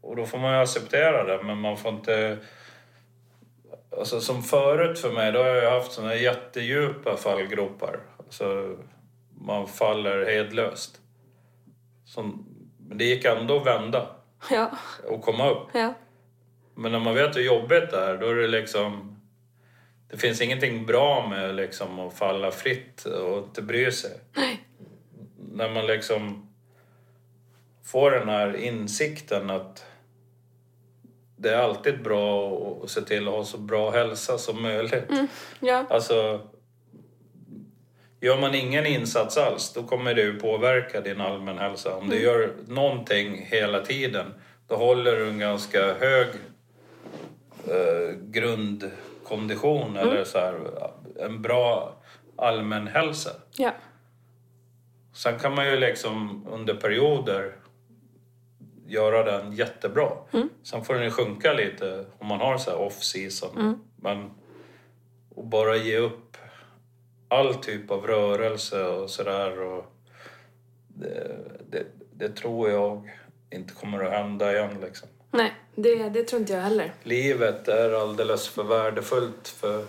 Och 0.00 0.16
då 0.16 0.26
får 0.26 0.38
man 0.38 0.52
ju 0.52 0.58
acceptera 0.58 1.24
det, 1.24 1.42
men 1.42 1.58
man 1.58 1.76
får 1.76 1.92
inte... 1.92 2.38
Alltså 3.98 4.20
som 4.20 4.42
förut 4.42 4.98
för 4.98 5.12
mig, 5.12 5.32
då 5.32 5.38
har 5.38 5.46
jag 5.46 5.70
haft 5.70 5.92
såna 5.92 6.14
jättedjupa 6.14 7.16
fallgropar. 7.16 8.00
Alltså, 8.18 8.76
man 9.40 9.68
faller 9.68 10.26
hedlöst. 10.26 11.00
Som, 12.04 12.46
men 12.88 12.98
det 12.98 13.04
gick 13.04 13.24
ändå 13.24 13.56
att 13.56 13.66
vända 13.66 14.06
Ja, 14.50 14.70
och 15.08 15.22
komma 15.22 15.50
upp. 15.50 15.68
ja. 15.74 15.94
Men 16.74 16.92
när 16.92 17.00
man 17.00 17.14
vet 17.14 17.36
hur 17.36 17.42
jobbigt 17.42 17.90
det 17.90 17.98
är, 17.98 18.18
då 18.18 18.28
är 18.30 18.34
det 18.34 18.48
liksom... 18.48 19.12
Det 20.10 20.16
finns 20.16 20.40
ingenting 20.40 20.86
bra 20.86 21.28
med 21.28 21.54
liksom 21.54 21.98
att 21.98 22.14
falla 22.18 22.50
fritt 22.50 23.04
och 23.04 23.38
inte 23.38 23.62
bry 23.62 23.92
sig. 23.92 24.20
Nej. 24.36 24.60
När 25.52 25.70
man 25.70 25.86
liksom 25.86 26.48
får 27.84 28.10
den 28.10 28.28
här 28.28 28.56
insikten 28.56 29.50
att 29.50 29.84
det 31.36 31.50
är 31.54 31.58
alltid 31.58 32.02
bra 32.02 32.50
att- 32.84 32.90
se 32.90 33.00
till 33.00 33.28
att 33.28 33.34
ha 33.34 33.44
så 33.44 33.58
bra 33.58 33.90
hälsa 33.90 34.38
som 34.38 34.62
möjligt. 34.62 35.04
Ja, 35.60 35.84
Alltså, 35.90 36.40
gör 38.20 38.40
man 38.40 38.54
ingen 38.54 38.86
insats 38.86 39.36
alls, 39.36 39.72
då 39.72 39.82
kommer 39.82 40.14
det 40.14 40.22
ju 40.22 40.40
påverka 40.40 41.00
din 41.00 41.20
allmän 41.20 41.58
hälsa. 41.58 41.96
Om 41.96 42.08
du 42.08 42.22
gör 42.22 42.52
någonting 42.66 43.46
hela 43.50 43.80
tiden, 43.80 44.34
då 44.68 44.76
håller 44.76 45.16
du 45.16 45.28
en 45.28 45.38
ganska 45.38 45.94
hög 45.94 46.26
eh, 47.68 48.16
grundkondition 48.20 49.96
eller 49.96 50.24
så 50.24 50.38
här, 50.38 50.60
en 51.20 51.42
bra 51.42 51.96
allmän 52.36 52.86
hälsa. 52.86 53.30
ja. 53.56 53.70
Sen 55.14 55.38
kan 55.38 55.54
man 55.54 55.66
ju 55.70 55.76
liksom 55.76 56.46
under 56.50 56.74
perioder 56.74 57.52
göra 58.86 59.22
den 59.22 59.52
jättebra. 59.52 60.10
Sen 60.62 60.84
får 60.84 60.94
den 60.94 61.04
ju 61.04 61.10
sjunka 61.10 61.52
lite 61.52 62.04
om 62.18 62.26
man 62.26 62.40
har 62.40 62.58
så 62.58 62.74
off 62.76 63.02
season. 63.02 63.50
Men 63.96 64.30
att 65.36 65.44
bara 65.44 65.76
ge 65.76 65.98
upp 65.98 66.36
all 67.28 67.54
typ 67.54 67.90
av 67.90 68.06
rörelse 68.06 68.84
och 68.84 69.10
sådär. 69.10 69.60
och 69.60 69.84
Det, 70.88 71.38
det, 71.70 71.86
det 72.12 72.28
tror 72.28 72.70
jag 72.70 73.10
inte 73.50 73.74
kommer 73.74 74.04
att 74.04 74.12
hända 74.12 74.52
igen 74.52 74.76
liksom. 74.80 75.08
Nej, 75.30 75.52
det, 75.74 76.08
det 76.08 76.22
tror 76.22 76.40
inte 76.40 76.52
jag 76.52 76.60
heller. 76.60 76.92
Livet 77.02 77.68
är 77.68 77.92
alldeles 77.92 78.48
för 78.48 78.64
värdefullt 78.64 79.48
för 79.48 79.78
att 79.82 79.88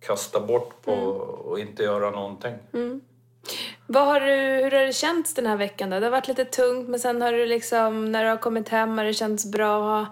kasta 0.00 0.40
bort 0.40 0.82
på 0.82 0.92
och 0.92 1.58
inte 1.60 1.82
göra 1.82 2.10
någonting. 2.10 2.54
Vad 3.92 4.06
har 4.06 4.20
du, 4.20 4.32
hur 4.34 4.70
har 4.70 4.86
det 4.86 4.92
känts 4.92 5.34
den 5.34 5.46
här 5.46 5.56
veckan 5.56 5.90
då? 5.90 6.00
Det 6.00 6.06
har 6.06 6.10
varit 6.10 6.28
lite 6.28 6.44
tungt 6.44 6.88
men 6.88 7.00
sen 7.00 7.22
har 7.22 7.32
du 7.32 7.46
liksom, 7.46 8.12
när 8.12 8.24
du 8.24 8.30
har 8.30 8.36
kommit 8.36 8.68
hem 8.68 8.98
har 8.98 9.04
det 9.04 9.14
känts 9.14 9.52
bra. 9.52 10.06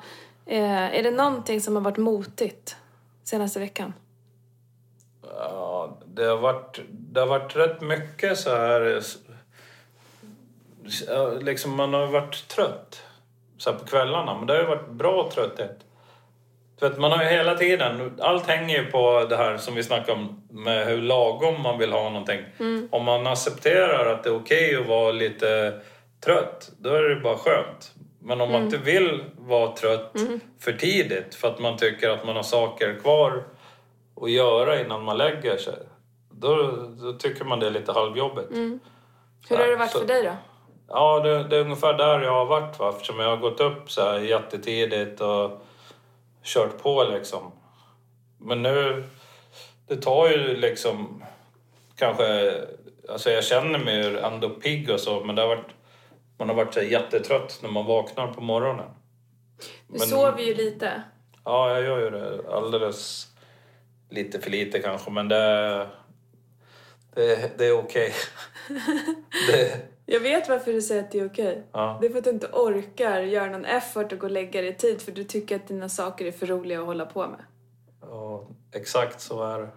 Eh, 0.47 0.97
är 0.99 1.03
det 1.03 1.11
någonting 1.11 1.61
som 1.61 1.75
har 1.77 1.83
varit 1.83 1.97
motigt 1.97 2.77
senaste 3.25 3.61
veckan? 3.61 3.93
Ja, 5.23 5.99
det 6.07 6.25
har 6.25 6.37
varit, 6.37 6.81
det 6.91 7.21
har 7.21 7.27
varit 7.27 7.57
rätt 7.57 7.81
mycket 7.81 8.39
så 8.39 8.51
här... 8.51 9.03
Liksom 11.41 11.77
man 11.77 11.95
har 11.95 12.07
varit 12.07 12.49
trött 12.49 13.03
så 13.59 13.71
här 13.71 13.79
på 13.79 13.85
kvällarna, 13.85 14.35
men 14.35 14.47
det 14.47 14.53
har 14.53 14.61
ju 14.61 14.67
varit 14.67 14.91
bra 14.91 15.31
trötthet. 15.35 15.85
Du 16.81 16.89
vet, 16.89 16.99
man 16.99 17.13
har 17.13 17.23
ju 17.23 17.29
hela 17.29 17.55
tiden, 17.55 18.13
allt 18.21 18.47
hänger 18.47 18.79
ju 18.79 18.85
på 18.91 19.27
det 19.29 19.37
här 19.37 19.57
som 19.57 19.75
vi 19.75 19.83
snackade 19.83 20.13
om 20.13 20.43
med 20.51 20.87
hur 20.87 21.03
lagom 21.03 21.63
man 21.63 21.79
vill 21.79 21.93
ha 21.93 22.11
någonting. 22.11 22.41
Om 22.91 23.05
man 23.05 23.27
accepterar 23.27 24.13
att 24.13 24.25
det 24.25 24.31
är 24.31 24.37
okej 24.37 24.77
att 24.77 24.87
vara 24.87 25.13
lite 25.13 25.81
trött, 26.25 26.71
då 26.79 26.91
är 26.95 27.03
det 27.03 27.21
bara 27.21 27.37
skönt. 27.37 27.93
Men 28.23 28.41
om 28.41 28.53
man 28.53 28.63
inte 28.65 28.77
vill 28.77 29.25
vara 29.39 29.73
trött 29.73 30.13
för 30.61 30.73
tidigt 30.73 31.35
för 31.35 31.49
att 31.49 31.59
man 31.59 31.77
tycker 31.77 32.11
att 32.11 32.25
man 32.27 32.37
har 32.37 32.43
saker 32.43 33.01
kvar 33.03 33.43
att 34.23 34.31
göra 34.31 34.81
innan 34.81 35.03
man 35.05 35.19
lägger 35.19 35.57
sig. 35.57 35.79
Då, 36.31 36.57
då 37.03 37.13
tycker 37.13 37.45
man 37.45 37.61
det 37.61 37.67
är 37.67 37.71
lite 37.71 37.93
halvjobbigt. 37.93 38.49
Hur 39.49 39.57
har 39.57 39.67
det 39.67 39.77
varit 39.77 39.91
så- 39.91 39.99
för 39.99 40.07
dig 40.07 40.23
då? 40.23 40.31
Ja, 40.89 41.21
det, 41.21 41.45
det 41.45 41.57
är 41.57 41.61
ungefär 41.61 41.95
där 41.95 42.21
jag 42.21 42.33
har 42.33 42.47
varit 42.47 42.79
va? 42.79 42.89
eftersom 42.89 43.19
jag 43.21 43.29
har 43.29 43.37
gått 43.37 43.61
upp 43.61 43.91
så 43.91 44.03
här 44.03 44.19
jättetidigt 44.19 45.21
och 45.21 45.63
kört 46.45 46.83
på 46.83 47.05
liksom. 47.05 47.53
Men 48.39 48.63
nu 48.63 49.05
det 49.89 49.97
tar 49.97 50.29
ju 50.29 50.57
liksom 50.57 51.25
kanske... 51.97 52.55
Alltså 53.09 53.31
jag 53.31 53.45
känner 53.45 53.79
mig 53.79 53.97
ju 53.97 54.19
ändå 54.19 54.49
pigg 54.51 54.91
och 54.91 55.01
så 55.01 55.25
men 55.25 55.35
det 55.37 55.43
har 55.43 55.49
varit, 55.49 55.71
man 56.39 56.49
har 56.49 56.57
varit 56.57 56.75
så 56.75 56.83
jättetrött 56.83 57.59
när 57.63 57.71
man 57.71 57.85
vaknar 57.87 58.33
på 58.33 58.41
morgonen. 58.41 58.91
Du 59.89 59.99
Men- 59.99 60.09
sover 60.09 60.43
ju 60.43 60.55
lite. 60.55 61.03
Ja, 61.45 61.71
jag 61.75 61.85
gör 61.85 61.99
ju 62.01 62.11
det 62.11 62.53
alldeles 62.53 63.27
lite 64.11 64.41
för 64.41 64.51
lite 64.51 64.79
kanske 64.79 65.11
men 65.11 65.29
det, 65.29 65.87
det, 67.15 67.59
det 67.59 67.67
är 67.67 67.79
okej. 67.79 68.13
det, 69.53 69.87
Jag 70.11 70.21
vet 70.21 70.49
varför 70.49 70.73
du 70.73 70.83
säger 70.83 71.03
att 71.03 71.11
det 71.11 71.21
är 71.21 71.27
okej. 71.27 71.63
ja, 71.73 71.99
Det 72.01 72.07
är 72.07 72.11
för 72.11 72.19
att 72.19 72.25
du 72.25 72.31
inte 72.31 72.47
orkar 72.53 73.21
göra 73.21 73.51
någon 73.51 73.65
effort 73.65 74.13
och 74.13 74.19
gå 74.19 74.27
och 74.27 74.31
lägga 74.33 74.61
dig 74.61 74.71
i 74.71 74.75
tid 74.75 75.03
för 75.03 75.13
du 75.13 75.25
tycker 75.25 75.57
att 75.57 75.69
dina 75.69 75.89
saker 75.89 76.25
är 76.27 76.33
för 76.33 76.47
roliga 76.47 76.81
att 76.81 76.87
hålla 76.87 77.07
på 77.07 77.27
med. 77.27 77.41
ja, 78.03 78.47
exakt 78.73 79.21
så 79.21 79.43
är 79.45 79.59
det. 79.59 79.69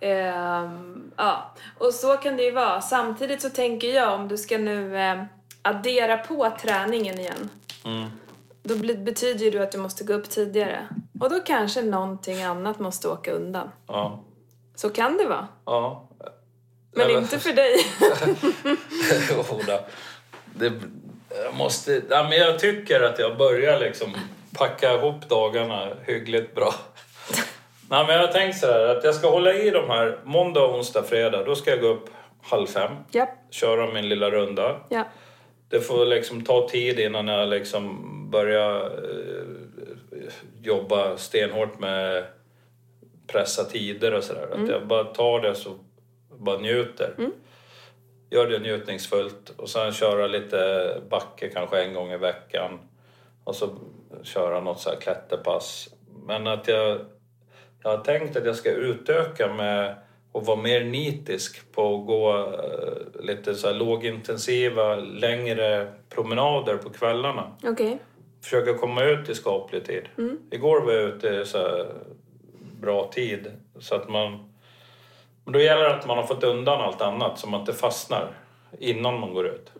Ehm, 0.00 1.12
ja, 1.16 1.54
och 1.78 1.94
så 1.94 2.16
kan 2.16 2.36
det 2.36 2.42
ju 2.42 2.50
vara. 2.50 2.80
Samtidigt 2.80 3.42
så 3.42 3.50
tänker 3.50 3.88
jag 3.94 4.14
om 4.20 4.28
du 4.28 4.36
ska 4.36 4.58
nu 4.58 4.98
eh, 4.98 5.22
addera 5.62 6.16
på 6.18 6.52
träningen 6.60 7.18
igen. 7.18 7.50
Mm. 7.84 8.08
Då 8.62 8.74
betyder 8.96 9.44
ju 9.44 9.50
det 9.50 9.62
att 9.62 9.72
du 9.72 9.78
måste 9.78 10.04
gå 10.04 10.12
upp 10.12 10.30
tidigare. 10.30 10.88
Och 11.20 11.30
då 11.30 11.40
kanske 11.40 11.82
någonting 11.82 12.42
annat 12.42 12.78
måste 12.78 13.08
åka 13.08 13.32
undan. 13.32 13.70
Ja, 13.86 14.20
Så 14.74 14.90
kan 14.90 15.16
det 15.16 15.26
vara. 15.26 15.48
ja. 15.64 16.08
Men 16.94 17.06
Eller- 17.06 17.18
inte 17.18 17.38
för 17.38 17.52
dig. 17.52 17.86
Jodå. 19.30 19.80
det, 20.54 20.72
jag 21.44 21.54
måste... 21.54 22.02
Ja, 22.10 22.22
men 22.30 22.38
jag 22.38 22.58
tycker 22.58 23.00
att 23.00 23.18
jag 23.18 23.36
börjar 23.36 23.80
liksom 23.80 24.14
packa 24.58 24.94
ihop 24.94 25.28
dagarna 25.28 25.88
hyggligt 26.06 26.54
bra. 26.54 26.74
Nej, 27.90 28.06
men 28.06 28.16
jag 28.16 28.26
har 28.26 28.32
tänkt 28.32 28.58
så 28.58 28.66
här 28.66 28.86
att 28.86 29.04
jag 29.04 29.14
ska 29.14 29.30
hålla 29.30 29.54
i 29.54 29.70
de 29.70 29.90
här 29.90 30.18
måndag, 30.24 30.66
onsdag, 30.66 31.02
fredag. 31.02 31.44
Då 31.44 31.54
ska 31.54 31.70
jag 31.70 31.80
gå 31.80 31.86
upp 31.88 32.10
halv 32.42 32.66
fem, 32.66 32.92
ja, 33.10 33.34
köra 33.50 33.92
min 33.92 34.08
lilla 34.08 34.30
runda. 34.30 34.80
ja. 34.88 35.04
Det 35.68 35.80
får 35.80 36.06
liksom 36.06 36.44
ta 36.44 36.68
tid 36.68 36.98
innan 37.00 37.28
jag 37.28 37.48
liksom 37.48 38.00
börjar 38.30 38.80
eh, 38.84 40.32
jobba 40.62 41.16
stenhårt 41.16 41.78
med 41.78 42.24
pressa 43.26 43.64
tider 43.64 44.14
och 44.14 44.24
sådär. 44.24 44.48
Att 44.54 44.68
jag 44.68 44.86
bara 44.86 45.04
tar 45.04 45.40
det 45.40 45.54
så 45.54 45.78
bara 46.44 46.58
njuter. 46.58 47.14
Gör 48.30 48.46
det 48.46 48.58
njutningsfullt 48.58 49.54
och 49.56 49.68
sen 49.68 49.92
köra 49.92 50.26
lite 50.26 50.90
backe 51.10 51.48
kanske 51.48 51.82
en 51.82 51.94
gång 51.94 52.12
i 52.12 52.16
veckan. 52.16 52.78
Och 53.44 53.54
så 53.54 53.68
köra 54.22 54.60
något 54.60 54.80
så 54.80 54.90
här 54.90 54.96
klätterpass. 54.96 55.88
Men 56.26 56.46
att 56.46 56.68
jag, 56.68 56.98
jag 57.82 57.90
har 57.90 58.04
tänkt 58.04 58.36
att 58.36 58.46
jag 58.46 58.56
ska 58.56 58.70
utöka 58.70 59.52
med 59.52 59.96
att 60.34 60.46
vara 60.46 60.62
mer 60.62 60.84
nitisk 60.84 61.72
på 61.72 61.94
att 61.94 62.06
gå 62.06 62.36
eh, 62.38 63.24
lite 63.24 63.54
så 63.54 63.72
lågintensiva, 63.72 64.96
längre 64.96 65.92
promenader 66.08 66.76
på 66.76 66.90
kvällarna. 66.90 67.56
Okej. 67.64 67.98
Försöka 68.42 68.74
komma 68.74 69.04
ut 69.04 69.28
i 69.28 69.34
skaplig 69.34 69.84
tid. 69.84 70.02
Igår 70.50 70.80
var 70.80 70.92
jag 70.92 71.02
ute 71.02 71.28
i 71.28 71.44
så 71.44 71.86
bra 72.80 73.10
tid. 73.12 73.50
Så 73.78 73.94
att 73.94 74.08
man... 74.08 74.53
Men 75.44 75.52
då 75.52 75.60
gäller 75.60 75.82
det 75.82 75.94
att 75.94 76.06
man 76.06 76.16
har 76.18 76.24
fått 76.24 76.44
undan 76.44 76.80
allt 76.80 77.00
annat 77.00 77.38
så 77.38 77.48
man 77.48 77.60
inte 77.60 77.72
fastnar 77.72 78.30
innan 78.78 79.20
man 79.20 79.34
går 79.34 79.46
ut. 79.46 79.72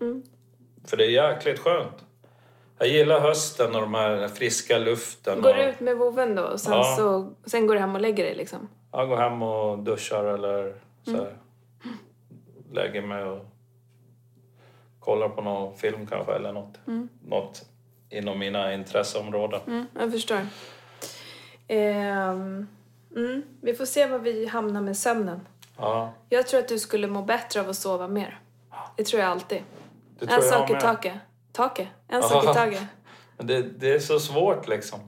För 0.84 0.96
det 0.96 1.04
är 1.04 1.10
jäkligt 1.10 1.58
skönt. 1.58 2.04
Jag 2.78 2.88
gillar 2.88 3.20
hösten 3.20 3.74
och 3.74 3.80
de 3.80 3.94
här 3.94 4.28
friska 4.28 4.78
luften. 4.78 5.40
Går 5.42 5.50
och, 5.50 5.56
du 5.56 5.62
ut 5.62 5.80
med 5.80 5.96
voven 5.96 6.34
då 6.34 6.42
och 6.42 6.60
sen, 6.60 6.72
Ja. 6.72 6.96
så, 6.98 7.32
sen 7.44 7.66
går 7.66 7.74
du 7.74 7.80
hem 7.80 7.94
och 7.94 8.00
lägger 8.00 8.24
dig 8.24 8.34
liksom? 8.34 8.68
Jag 8.92 9.08
går 9.08 9.16
hem 9.16 9.42
och 9.42 9.78
duschar 9.78 10.24
eller 10.24 10.74
så 11.04 11.10
här, 11.10 11.36
lägger 12.72 13.02
mig 13.02 13.24
och 13.24 13.44
kollar 15.00 15.28
på 15.28 15.42
någon 15.42 15.76
film 15.76 16.06
kanske 16.06 16.32
eller 16.32 16.52
något. 16.52 16.78
Något 17.26 17.62
inom 18.10 18.38
mina 18.38 18.74
intresseområden. 18.74 19.60
Mm, 19.66 19.86
jag 19.98 20.12
förstår. 20.12 20.40
Ehm, 21.68 22.66
mm, 23.16 23.42
vi 23.60 23.74
får 23.74 23.84
se 23.84 24.06
var 24.06 24.18
vi 24.18 24.46
hamnar 24.46 24.80
med 24.80 24.96
sömnen. 24.96 25.40
Ja, 25.78 26.12
Jag 26.28 26.46
tror 26.46 26.60
att 26.60 26.68
du 26.68 26.78
skulle 26.78 27.06
må 27.06 27.22
bättre 27.22 27.60
av 27.60 27.68
att 27.68 27.76
sova 27.76 28.08
mer. 28.08 28.40
Det 28.96 29.04
tror 29.04 29.22
jag 29.22 29.30
alltid. 29.30 29.62
det 30.18 30.26
tror 30.26 30.38
En 30.38 30.42
sak 30.48 30.70
i 30.70 30.72
med. 30.72 30.82
taget. 30.82 31.14
Taket? 31.52 31.88
En 32.08 32.22
sak 32.22 32.44
i 32.44 32.46
Ja. 32.46 32.54
taget. 32.54 32.82
Men 33.36 33.46
det, 33.46 33.62
det 33.62 33.92
är 33.94 33.98
så 33.98 34.20
svårt 34.20 34.68
liksom. 34.68 35.00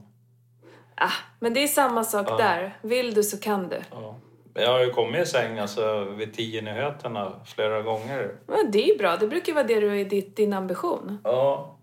Ah, 0.95 1.11
men 1.39 1.53
det 1.53 1.63
är 1.63 1.67
samma 1.67 2.03
sak 2.03 2.27
där. 2.37 2.77
Vill 2.81 3.13
du 3.13 3.23
så 3.23 3.39
kan 3.39 3.69
du. 3.69 3.81
Ja. 3.91 4.15
Jag 4.53 4.71
har 4.71 4.79
ju 4.79 4.89
kommit 4.91 5.21
i 5.21 5.25
säng 5.25 5.59
alltså, 5.59 6.03
vid 6.03 6.33
tio 6.33 6.61
nyheterna 6.61 7.33
flera 7.45 7.81
gånger. 7.81 8.35
Men 8.47 8.71
det 8.71 8.83
är 8.83 8.87
ju 8.93 8.97
bra. 8.97 9.17
Det 9.17 9.27
brukar 9.27 9.53
vara 9.53 9.63
det 9.63 9.79
du 9.79 10.01
är 10.01 10.05
ditt, 10.05 10.35
din 10.35 10.53
ambition. 10.53 11.17
Ja. 11.23 11.75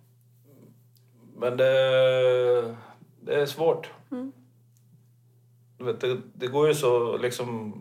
Men 1.37 1.57
det, 1.57 1.65
det 3.21 3.35
är 3.35 3.47
svårt. 3.47 3.91
Du 5.79 5.85
vet, 5.85 6.01
det, 6.01 6.21
det 6.35 6.47
går 6.47 6.69
ju 6.69 6.75
så 6.75 7.17
liksom... 7.17 7.75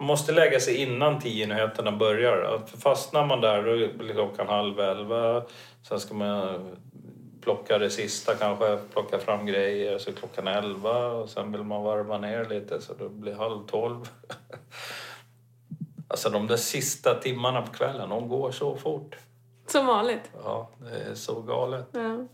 Man 0.00 0.06
måste 0.06 0.32
lägga 0.32 0.60
sig 0.60 0.76
innan 0.76 1.20
tio 1.20 1.46
nyheterna 1.46 1.92
börjar. 1.92 2.42
Att 2.42 2.70
Fastnar 2.70 3.26
man 3.26 3.40
där 3.40 3.62
då 3.62 3.98
blir 3.98 4.14
klockan 4.14 4.48
halv 4.48 4.80
elva. 4.80 5.42
Sen 5.88 6.00
ska 6.00 6.14
man 6.14 6.76
plocka 7.42 7.78
det 7.78 7.90
sista 7.90 8.34
kanske, 8.34 8.78
plocka 8.92 9.18
fram 9.18 9.46
grejer. 9.46 9.98
Så 9.98 10.12
klockan 10.12 10.48
elva 10.48 11.06
och 11.06 11.28
sen 11.28 11.52
vill 11.52 11.62
man 11.62 11.82
varva 11.82 12.18
ner 12.18 12.44
lite 12.44 12.80
så 12.80 12.94
det 12.94 13.08
blir 13.08 13.34
halv 13.34 13.66
tolv. 13.66 14.08
Alltså 16.08 16.30
de 16.30 16.46
där 16.46 16.56
sista 16.56 17.14
timmarna 17.14 17.62
på 17.62 17.72
kvällen, 17.72 18.08
de 18.08 18.28
går 18.28 18.50
så 18.50 18.76
fort. 18.76 19.16
Som 19.66 19.86
vanligt. 19.86 20.30
Ja, 20.44 20.70
det 20.78 21.10
är 21.10 21.14
så 21.14 21.40
galet. 21.40 21.86
Ja. 21.92 22.26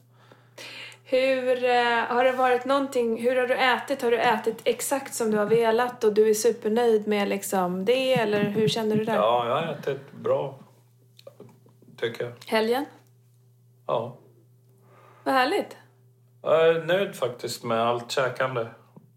Hur 1.08 1.64
eh, 1.64 1.98
har 2.08 2.24
det 2.24 2.32
varit 2.32 2.64
någonting, 2.64 3.22
hur 3.22 3.36
har 3.36 3.46
du 3.46 3.54
ätit? 3.54 4.02
Har 4.02 4.10
du 4.10 4.18
ätit 4.18 4.60
exakt 4.64 5.14
som 5.14 5.30
du 5.30 5.36
har 5.38 5.46
velat 5.46 6.04
och 6.04 6.12
du 6.14 6.30
är 6.30 6.34
supernöjd 6.34 7.06
med 7.06 7.28
liksom 7.28 7.84
det 7.84 8.14
eller 8.14 8.40
hur 8.44 8.68
känner 8.68 8.96
du 8.96 9.04
där? 9.04 9.14
Ja, 9.14 9.48
jag 9.48 9.54
har 9.54 9.72
ätit 9.72 10.12
bra. 10.12 10.58
Tycker 12.00 12.24
jag. 12.24 12.32
Helgen? 12.46 12.84
Ja. 13.86 14.16
Vad 15.24 15.34
härligt. 15.34 15.76
Jag 16.42 16.68
är 16.68 16.84
nöjd 16.84 17.14
faktiskt 17.16 17.64
med 17.64 17.80
allt 17.80 18.10
käkande. 18.10 18.66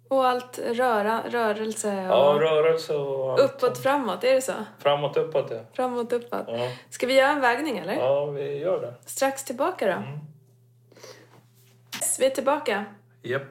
Och 0.09 0.27
allt 0.27 0.59
röra, 0.59 1.21
rörelse 1.29 1.87
och 1.87 2.15
Ja, 2.15 2.37
rörelse 2.41 2.95
och 2.95 3.31
allt. 3.31 3.39
uppåt, 3.41 3.77
framåt. 3.83 4.23
Är 4.23 4.33
det 4.33 4.41
så? 4.41 4.53
Framåt, 4.79 5.17
uppåt 5.17 5.51
ja. 5.51 5.59
Framåt, 5.73 6.13
uppåt. 6.13 6.43
Ja, 6.47 6.67
Ska 6.89 7.07
vi 7.07 7.13
göra 7.17 7.29
en 7.31 7.41
vägning 7.41 7.77
eller? 7.77 7.93
ja 7.93 8.25
vi 8.25 8.57
gör 8.57 8.81
det. 8.81 8.93
Strax 9.05 9.43
tillbaka 9.45 9.85
då. 9.85 9.91
Yes, 9.91 10.19
vi 12.19 12.25
är 12.25 12.29
tillbaka. 12.29 12.85
Japp. 13.23 13.43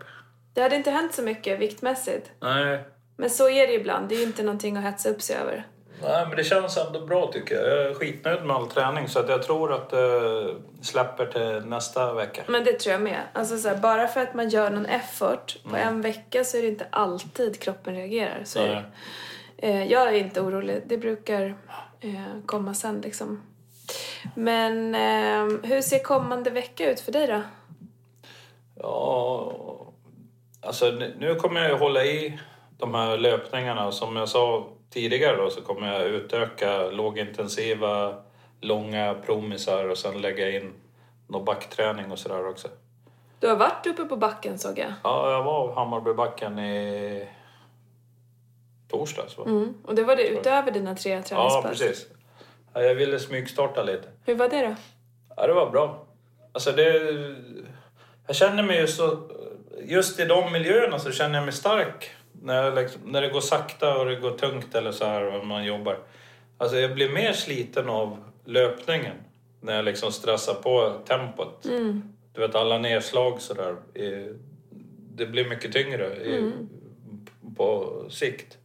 Det 0.54 0.60
hade 0.62 0.76
inte 0.76 0.90
hänt 0.90 1.14
så 1.14 1.22
mycket 1.22 1.58
viktmässigt. 1.60 2.30
Nej. 2.40 2.84
Men 3.16 3.30
så 3.30 3.48
är 3.50 3.66
det 3.66 3.72
ibland. 3.72 4.08
Det 4.08 4.14
är 4.14 4.18
ju 4.18 4.24
inte 4.24 4.42
någonting 4.42 4.76
att 4.76 4.84
hetsa 4.84 5.08
upp 5.08 5.22
sig 5.22 5.36
över. 5.36 5.66
Nej, 6.02 6.26
men 6.26 6.36
det 6.36 6.44
känns 6.44 6.76
ändå 6.76 7.06
bra 7.06 7.32
tycker 7.32 7.54
jag. 7.54 7.66
Jag 7.68 7.90
är 7.90 7.94
skitnöjd 7.94 8.44
med 8.44 8.56
all 8.56 8.68
träning 8.70 9.08
så 9.08 9.18
att 9.18 9.28
jag 9.28 9.42
tror 9.42 9.72
att 9.72 9.90
det 9.90 10.54
släpper 10.82 11.26
till 11.26 11.68
nästa 11.68 12.14
vecka. 12.14 12.42
Men 12.46 12.64
det 12.64 12.72
tror 12.72 12.92
jag 12.92 13.02
med. 13.02 13.20
Alltså 13.32 13.58
så 13.58 13.68
här, 13.68 13.76
bara 13.76 14.08
för 14.08 14.20
att 14.20 14.34
man 14.34 14.48
gör 14.48 14.70
någon 14.70 14.86
effort 14.86 15.56
på 15.62 15.76
Mm. 15.76 15.88
en 15.88 16.00
vecka 16.00 16.44
så 16.44 16.56
är 16.56 16.62
det 16.62 16.68
inte 16.68 16.86
alltid 16.90 17.60
kroppen 17.60 17.94
reagerar. 17.94 18.42
Så 18.44 18.58
Nej. 18.66 18.82
Eh, 19.58 19.84
jag 19.92 20.08
är 20.08 20.12
inte 20.12 20.40
orolig. 20.40 20.82
Det 20.86 20.98
brukar 20.98 21.44
eh, 22.00 22.40
komma 22.46 22.74
sen 22.74 23.00
liksom. 23.00 23.42
Men 24.34 24.94
eh, 24.94 25.58
hur 25.70 25.82
ser 25.82 25.98
kommande 25.98 26.50
vecka 26.50 26.90
ut 26.90 27.00
för 27.00 27.12
dig 27.12 27.26
då? 27.26 27.42
Ja, 28.82 29.52
alltså 30.60 30.90
nu- 30.90 31.34
kommer 31.34 31.60
jag 31.60 31.70
ju 31.70 31.76
hålla 31.76 32.04
i 32.04 32.38
de 32.78 32.94
här 32.94 33.16
löpningarna. 33.16 33.92
Som 33.92 34.16
jag 34.16 34.28
sa 34.28 34.66
tidigare 34.90 35.36
då, 35.36 35.50
så 35.50 35.60
kommer 35.60 35.92
jag 35.94 36.06
utöka 36.08 36.82
lågintensiva, 36.90 38.14
långa 38.60 39.14
promisar 39.26 39.88
och 39.88 39.98
sen 39.98 40.20
lägga 40.20 40.50
in 40.50 40.72
någon 41.28 41.44
backträning 41.44 42.12
och 42.12 42.18
sådär 42.18 42.48
också. 42.48 42.68
Du 43.40 43.48
har 43.48 43.56
varit 43.56 43.86
uppe 43.86 44.04
på 44.04 44.16
backen 44.16 44.58
såg 44.58 44.78
jag. 44.78 44.92
Ja, 45.04 45.30
jag 45.32 45.42
var 45.42 45.68
på 45.68 45.74
Hammarbybacken 45.74 46.58
i 46.58 47.28
torsdags 48.90 49.38
va? 49.38 49.44
Mm. 49.46 49.74
Och 49.84 49.94
det 49.94 50.02
var 50.04 50.16
det 50.16 50.28
utöver 50.28 50.70
dina 50.72 50.94
tre 50.94 51.12
Ja, 51.12 51.22
träningspass? 51.22 51.64
precis. 51.78 52.06
Ja, 52.74 52.82
jag 52.82 52.94
ville 52.94 53.18
smygstarta 53.18 53.82
lite. 53.82 54.08
Hur 54.24 54.34
var 54.34 54.48
det 54.48 54.66
då? 54.66 54.74
Ja, 55.36 55.46
det 55.46 55.52
var 55.52 55.70
bra. 55.70 56.04
Alltså 56.52 56.72
det... 56.72 56.92
Jag 58.28 58.36
känner 58.36 58.62
mig 58.62 58.80
ju 58.80 58.86
så... 58.86 59.18
Just 59.84 60.20
i 60.20 60.24
de 60.24 60.52
miljöerna 60.52 60.98
så 60.98 61.10
känner 61.12 61.34
jag 61.34 61.44
mig 61.44 61.52
stark. 61.52 62.10
När, 62.42 62.72
liksom, 62.74 63.00
när 63.04 63.22
det 63.22 63.28
går 63.28 63.40
sakta 63.40 63.98
och 63.98 64.06
det 64.06 64.14
går 64.16 64.30
tungt 64.38 64.74
eller 64.74 64.92
så 64.92 65.04
här 65.04 65.22
och 65.40 65.46
man 65.46 65.64
jobbar. 65.64 65.98
Alltså 66.58 66.76
jag 66.76 66.94
blir 66.94 67.08
mer 67.12 67.32
sliten 67.32 67.88
av 67.88 68.24
löpningen. 68.44 69.16
När 69.60 69.76
jag 69.76 69.84
liksom 69.84 70.12
stressar 70.12 70.54
på 70.54 70.92
tempot. 71.06 71.62
Du 72.34 72.40
vet 72.40 72.54
alla 72.54 72.78
nedslag 72.78 73.40
så 73.40 73.54
där. 73.54 73.76
i- 74.02 74.34
Det 75.14 75.26
blir 75.26 75.48
mycket 75.48 75.72
tyngre 75.72 76.06
i, 76.16 76.52
på 77.56 77.92
sikt. 78.10 78.58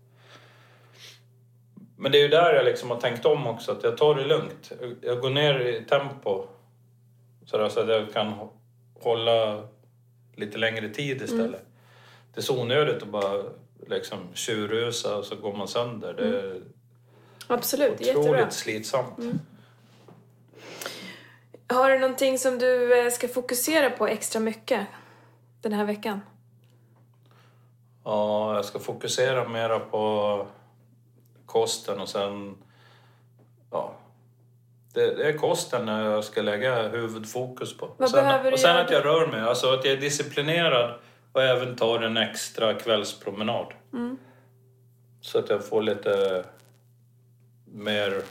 Men 1.97 2.11
det 2.11 2.17
är 2.17 2.21
ju 2.21 2.27
där 2.27 2.53
jag 2.53 2.65
liksom 2.65 2.89
har 2.91 2.97
tänkt 2.99 3.25
om 3.25 3.47
också, 3.47 3.71
att 3.71 3.83
jag 3.83 3.97
tar 3.97 4.15
det 4.15 4.25
lugnt. 4.25 4.71
Jag- 5.01 5.19
går 5.21 5.29
ner 5.29 5.59
i 5.59 5.83
tempo 5.89 6.45
sådär, 7.45 7.69
så 7.69 7.79
att 7.79 7.87
jag 7.89 8.13
kan 8.13 8.27
hålla 9.03 9.67
lite 10.35 10.57
längre 10.57 10.89
tid 10.89 11.21
istället. 11.21 11.65
Det 12.33 12.39
är 12.39 12.43
så 12.43 12.61
onödigt 12.61 13.03
att 13.03 13.09
bara 13.09 13.43
liksom 13.87 14.19
tjurrusa 14.33 15.17
och 15.17 15.25
så 15.25 15.35
går 15.35 15.53
man 15.53 15.67
sönder. 15.67 16.13
Det 16.13 16.39
är 16.39 16.61
Absolut, 17.47 17.97
det 17.97 18.03
är 18.03 18.07
jättebra. 18.07 18.31
otroligt 18.31 18.53
slitsamt. 18.53 19.19
Har 21.67 21.89
du 21.89 21.99
någonting 21.99 22.39
som 22.39 22.59
du 22.59 22.99
eh, 23.05 23.09
ska 23.11 23.27
fokusera 23.27 23.89
på 23.89 24.07
extra 24.07 24.39
mycket 24.39 24.87
den 25.61 25.73
här 25.73 25.85
veckan? 25.85 26.21
Ja, 28.03 28.55
jag 28.55 28.65
ska 28.65 28.79
fokusera 28.79 29.49
mera 29.49 29.79
på 29.79 30.47
kosten 31.45 31.99
och 31.99 32.09
sen... 32.09 32.57
Ja, 33.71 33.95
det, 34.93 35.15
det 35.15 35.27
är 35.29 35.37
kosten 35.37 35.87
jag 35.87 36.23
ska 36.23 36.41
lägga 36.41 36.87
huvudfokus 36.87 37.77
på. 37.77 37.89
Vad 37.97 38.09
sen, 38.09 38.23
behöver 38.23 38.51
och 38.51 38.59
sen 38.59 38.77
att 38.77 38.91
jag 38.91 39.05
rör 39.05 39.27
mig, 39.27 39.41
alltså 39.41 39.73
att 39.73 39.85
jag 39.85 39.93
är 39.93 39.97
disciplinerad 39.97 40.99
och 41.33 41.43
även 41.43 41.75
tar 41.75 42.01
en 42.01 42.17
extra 42.17 42.73
kvällspromenad. 42.73 43.73
Mm. 43.93 44.17
Så 45.21 45.39
att 45.39 45.49
jag 45.49 45.65
får 45.65 45.81
lite 45.81 46.45
mer 47.65 48.21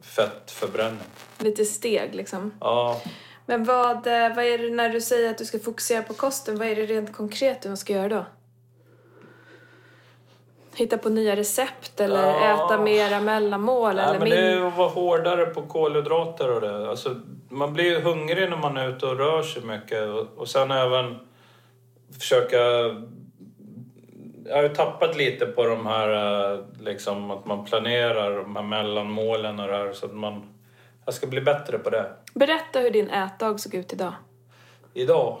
fettförbränning. 0.00 1.08
Lite 1.38 1.64
steg 1.64 2.14
liksom. 2.14 2.54
Ja, 2.60 3.02
Men 3.46 3.64
vad, 3.64 4.06
eh, 4.06 4.34
vad 4.36 4.44
är 4.44 4.58
det 4.58 4.70
när 4.70 4.88
du 4.88 5.00
säger 5.00 5.30
att 5.30 5.38
du 5.38 5.44
ska 5.44 5.58
fokusera 5.58 6.02
på 6.02 6.14
kosten? 6.14 6.58
Vad 6.58 6.68
är 6.68 6.76
det 6.76 6.86
rent 6.86 7.12
konkret 7.12 7.62
du 7.62 7.76
ska 7.76 7.92
göra 7.92 8.08
då? 8.08 8.24
Hitta 10.76 10.98
på 10.98 11.08
nya 11.08 11.36
recept 11.36 12.00
eller 12.00 12.22
Ja. 12.22 12.66
äta 12.66 12.80
mera 12.80 13.20
mellanmål 13.20 13.94
Nej, 13.96 14.04
eller 14.04 14.18
men 14.18 14.28
min... 14.28 14.38
det 14.38 14.52
är 14.52 14.68
att 14.68 14.76
vara 14.76 14.88
hårdare 14.88 15.46
på 15.46 15.62
kolhydrater 15.62 16.50
och 16.52 16.60
det. 16.60 16.90
Alltså, 16.90 17.20
man 17.48 17.72
blir 17.72 17.84
ju 17.84 18.00
hungrig 18.00 18.50
när 18.50 18.56
man 18.56 18.76
är 18.76 18.88
ute 18.88 19.06
och 19.06 19.18
rör 19.18 19.42
sig 19.42 19.62
mycket. 19.62 20.08
Och, 20.08 20.26
och 20.36 20.48
sen 20.48 20.70
även 20.70 21.18
försöka... 22.18 22.56
Jag 24.48 24.56
har 24.56 24.62
ju 24.62 24.68
tappat 24.68 25.16
lite 25.16 25.46
på 25.46 25.64
de 25.64 25.86
här, 25.86 26.52
eh, 26.52 26.58
liksom 26.80 27.30
att 27.30 27.46
man 27.46 27.64
planerar 27.64 28.36
de 28.36 28.56
här 28.56 28.62
mellanmålen 28.62 29.60
och 29.60 29.66
det 29.68 29.76
här. 29.76 29.92
Så 29.92 30.06
att 30.06 30.14
man... 30.14 30.42
Jag 31.04 31.14
ska 31.14 31.26
bli 31.26 31.40
bättre 31.40 31.78
på 31.78 31.90
det. 31.90 32.12
Berätta 32.34 32.80
hur 32.80 32.90
din 32.90 33.10
ätdag 33.10 33.58
såg 33.58 33.74
ut 33.74 33.92
idag. 33.92 34.12
Idag... 34.94 35.38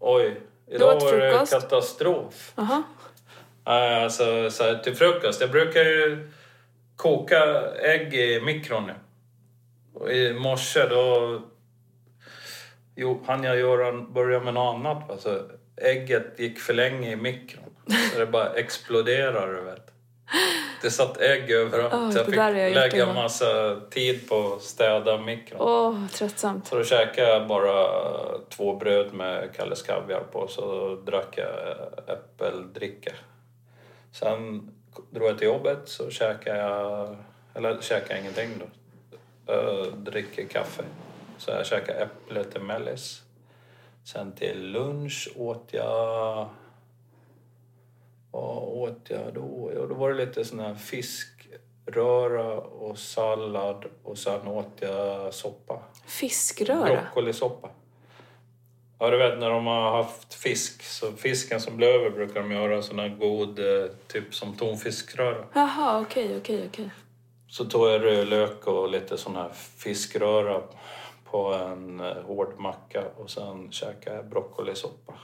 Oj. 0.00 0.40
Idag 0.66 1.00
var 1.00 1.12
det 1.12 1.46
katastrof. 1.50 2.52
Aha. 2.56 2.74
Nej, 2.74 2.82
Alltså, 3.64 4.50
så 4.50 4.64
här, 4.64 4.78
till 4.78 4.94
frukost. 4.96 5.40
Jag 5.40 5.50
brukar 5.50 5.80
ju 5.80 6.30
koka 6.96 7.70
ägg 7.82 8.14
i 8.14 8.40
mikron 8.40 8.86
nu. 8.86 8.94
Och 9.94 10.12
I 10.12 10.34
morse 10.34 10.86
då 10.88 11.40
jo, 12.96 13.22
hann 13.26 13.44
jag 13.44 13.58
göra, 13.58 13.92
börja 13.92 14.40
med 14.40 14.54
något 14.54 14.74
annat. 14.74 15.10
Alltså, 15.10 15.42
ägget 15.76 16.38
gick 16.38 16.58
för 16.58 16.74
länge 16.74 17.12
i 17.12 17.16
mikron. 17.16 17.64
Så 18.12 18.18
det 18.18 18.26
bara 18.26 18.52
exploderade, 18.52 19.56
du 19.56 19.62
vet. 19.62 19.90
Det 20.82 20.90
satt 20.90 21.20
ägg 21.20 21.50
överallt. 21.50 21.94
Åh, 21.94 22.10
så 22.10 22.18
jag 22.18 22.26
fick 22.26 22.36
jag 22.36 22.54
lägga 22.54 23.02
innan. 23.02 23.14
massa 23.14 23.80
tid 23.90 24.28
på 24.28 24.54
att 24.54 24.62
städa 24.62 25.18
mikron. 25.18 25.60
Åh, 25.60 26.06
tröttsamt. 26.06 26.66
Så 26.66 26.76
då 26.76 26.84
käkade 26.84 27.28
jag 27.28 27.48
bara 27.48 27.88
två 28.48 28.76
bröd 28.76 29.14
med 29.14 29.54
Kalles 29.56 29.82
Kaviar 29.82 30.20
på 30.32 30.48
så 30.48 30.94
drack 31.06 31.38
jag 31.38 31.48
äppeldricka. 32.16 33.12
Sen 34.14 34.70
drog 35.10 35.28
jag 35.28 35.38
till 35.38 35.46
jobbet 35.46 35.78
så 35.84 36.10
käkade 36.10 36.58
jag, 36.58 37.16
eller 37.54 37.80
käkade 37.80 38.20
ingenting 38.20 38.50
då. 38.58 38.66
Jag 39.52 39.98
dricker 39.98 40.48
kaffe. 40.48 40.84
Så 41.38 41.50
jag 41.50 41.66
käkade 41.66 41.98
äpple 41.98 42.44
till 42.44 42.60
mellis. 42.60 43.22
Sen 44.04 44.32
till 44.32 44.70
lunch 44.70 45.28
åt 45.36 45.68
jag... 45.70 46.48
Vad 48.30 48.58
åt 48.58 49.10
jag 49.10 49.34
då? 49.34 49.72
Jo, 49.74 49.86
då 49.86 49.94
var 49.94 50.10
det 50.12 50.26
lite 50.26 50.44
sån 50.44 50.60
här 50.60 50.74
fiskröra 50.74 52.60
och 52.60 52.98
sallad 52.98 53.84
och 54.02 54.18
sen 54.18 54.48
åt 54.48 54.72
jag 54.80 55.34
soppa. 55.34 55.82
Fiskröra? 56.06 56.84
Broccolisoppa. 56.84 57.70
Ja, 58.98 59.10
du 59.10 59.16
vet 59.18 59.38
när 59.38 59.50
de 59.50 59.66
har 59.66 59.90
haft 59.96 60.34
fisk, 60.34 60.82
så 60.82 61.12
fisken 61.12 61.60
som 61.60 61.76
blir 61.76 61.88
över 61.88 62.10
brukar 62.10 62.40
de 62.40 62.52
göra 62.52 62.82
sån 62.82 62.98
här 62.98 63.08
god, 63.08 63.58
eh, 63.58 63.90
typ 64.06 64.34
som 64.34 64.56
tonfiskröra. 64.56 65.44
Jaha, 65.54 66.00
okej, 66.00 66.36
okej, 66.36 66.66
okej. 66.68 66.90
Så 67.48 67.64
tog 67.64 67.88
jag 67.88 68.02
rödlök 68.04 68.66
och 68.66 68.88
lite 68.90 69.18
sån 69.18 69.36
här 69.36 69.48
fiskröra 69.78 70.62
på 71.30 71.52
en 71.54 72.00
eh, 72.00 72.22
hård 72.22 72.54
macka 72.58 73.04
och 73.16 73.30
sen 73.30 73.72
käkade 73.72 74.16
jag 74.16 74.28
broccolisoppa. 74.28 75.14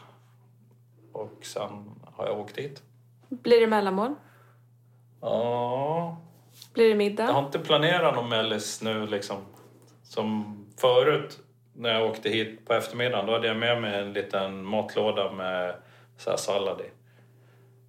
Och 1.13 1.39
sen 1.43 2.01
har 2.17 2.27
jag 2.27 2.41
åkt 2.41 2.59
hit. 2.59 2.83
Blir 3.29 3.61
det 3.61 3.67
mellanmål? 3.67 4.15
Ja, 5.21 6.17
Blir 6.75 6.85
det 6.85 6.91
jag 6.91 6.99
middag? 6.99 7.33
har 7.33 7.45
inte 7.47 7.59
planerat 7.59 8.15
någon 8.15 8.29
mellis 8.29 8.83
nu 8.83 9.07
liksom. 9.07 9.37
Som 10.03 10.57
förut 10.77 11.39
när 11.73 11.95
jag 11.95 12.11
åkte 12.11 12.29
hit 12.29 12.67
på 12.67 12.75
eftermiddagen. 12.75 13.27
Då 13.27 13.33
hade 13.33 13.47
jag 13.47 13.57
med 13.57 13.83
mig 13.83 14.01
en 14.01 14.13
liten 14.13 14.65
matlåda 14.65 15.33
med 15.33 15.75
så 16.19 16.31
här 16.31 16.37
sallad 16.37 16.81
i. 16.81 16.91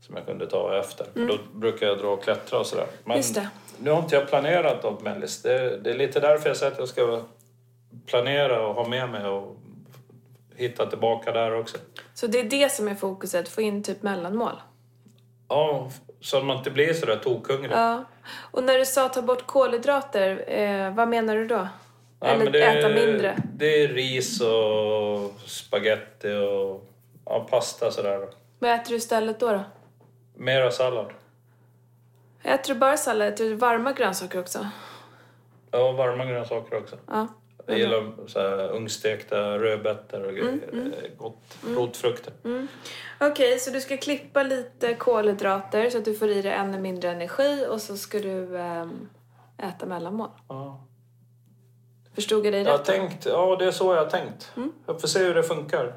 Som 0.05 0.15
jag 0.15 0.25
kunde 0.25 0.47
ta 0.47 0.79
efter. 0.79 1.05
För 1.13 1.27
Då 1.27 1.37
brukar 1.53 1.87
jag 1.87 1.97
dra 1.97 2.07
och 2.07 2.23
klättra 2.23 2.59
och 2.59 2.65
sådär. 2.65 2.87
Men 3.05 3.21
Mm. 3.21 3.49
Nu 3.77 3.91
har 3.91 3.99
inte 3.99 4.15
jag 4.15 4.27
planerat 4.29 4.83
något 4.83 5.01
mellis. 5.01 5.41
Det, 5.41 5.77
det 5.77 5.89
är 5.89 5.97
lite 5.97 6.19
därför 6.19 6.49
jag 6.49 6.57
säger 6.57 6.71
att 6.71 6.79
jag 6.79 6.87
ska 6.87 7.21
planera 8.05 8.67
och 8.67 8.75
ha 8.75 8.87
med 8.87 9.09
mig 9.09 9.25
och 9.25 9.57
hitta 10.55 10.85
tillbaka 10.85 11.31
där 11.31 11.59
också. 11.59 11.77
Så 12.13 12.27
det 12.27 12.39
är 12.39 12.43
det 12.43 12.71
som 12.71 12.87
är 12.87 12.95
fokuset, 12.95 13.49
få 13.49 13.61
in 13.61 13.83
typ 13.83 14.03
mellanmål? 14.03 14.61
Ja, 15.47 15.89
så 16.21 16.37
att 16.37 16.45
man 16.45 16.57
inte 16.57 16.71
blir 16.71 16.93
sådär 16.93 17.15
tokhungrig. 17.23 17.71
Ja. 17.71 18.03
Och 18.51 18.63
när 18.63 18.77
du 18.77 18.85
sa 18.85 19.09
ta 19.09 19.21
bort 19.21 19.47
kolhydrater, 19.47 20.43
eh, 20.47 20.93
vad 20.93 21.07
menar 21.07 21.35
du 21.35 21.47
då? 21.47 21.67
Nej, 22.21 22.33
Eller 22.33 22.43
men 22.43 22.53
det, 22.53 22.59
äta 22.63 22.89
mindre? 22.89 23.37
Det 23.55 23.83
är 23.83 23.87
ris 23.87 24.41
och 24.41 25.49
spaghetti 25.49 26.33
och 26.33 26.89
ja, 27.25 27.47
pasta 27.49 27.91
sådär. 27.91 28.29
Vad 28.59 28.71
äter 28.71 28.89
du 28.89 28.95
istället 28.95 29.39
då? 29.39 29.51
då? 29.51 29.63
Mera 30.35 30.71
sallad. 30.71 31.13
Äter 32.43 32.73
du 32.73 32.79
bara 32.79 32.97
sallad? 32.97 33.27
Äter 33.27 33.45
du 33.45 33.55
varma 33.55 33.91
grönsaker 33.91 34.39
också? 34.39 34.67
Ja, 35.71 35.91
varma 35.91 36.25
grönsaker 36.25 36.77
också. 36.77 36.97
Ja. 37.07 37.27
Jag 37.65 37.77
gillar 37.79 38.27
så 38.27 38.39
här, 38.39 38.69
ungstekta 38.69 39.59
rödbetor 39.59 40.23
och. 40.23 40.29
Mm, 40.31 40.61
Det 40.71 40.77
är 40.77 41.15
Gott. 41.17 41.57
Rotfrukter. 41.75 42.33
Okej, 43.19 43.59
så 43.59 43.71
du 43.71 43.81
ska 43.81 43.97
klippa 43.97 44.43
lite 44.43 44.93
kolhydrater 44.93 45.89
så 45.89 45.97
att 45.97 46.05
du 46.05 46.13
får 46.13 46.29
i 46.29 46.41
dig 46.41 46.51
ännu 46.51 46.79
mindre 46.79 47.11
energi 47.11 47.65
och 47.69 47.81
så 47.81 47.97
ska 47.97 48.19
du 48.19 48.57
ehm, 48.57 49.09
äta 49.57 49.85
mellanmål. 49.85 50.29
Ja. 50.47 50.83
Förstod 52.15 52.45
jag 52.45 52.53
dig 52.53 52.61
Jag 52.61 52.73
rätt? 52.73 52.85
då? 52.85 52.91
tänkt, 52.93 53.25
ja 53.25 53.55
det 53.59 53.65
är 53.65 53.71
så 53.71 53.93
jag 53.93 54.03
har 54.03 54.09
tänkt. 54.09 54.51
Mm. 54.57 54.71
Jag 54.85 55.01
får 55.01 55.07
se 55.07 55.19
hur 55.19 55.33
det 55.35 55.43
funkar. 55.43 55.93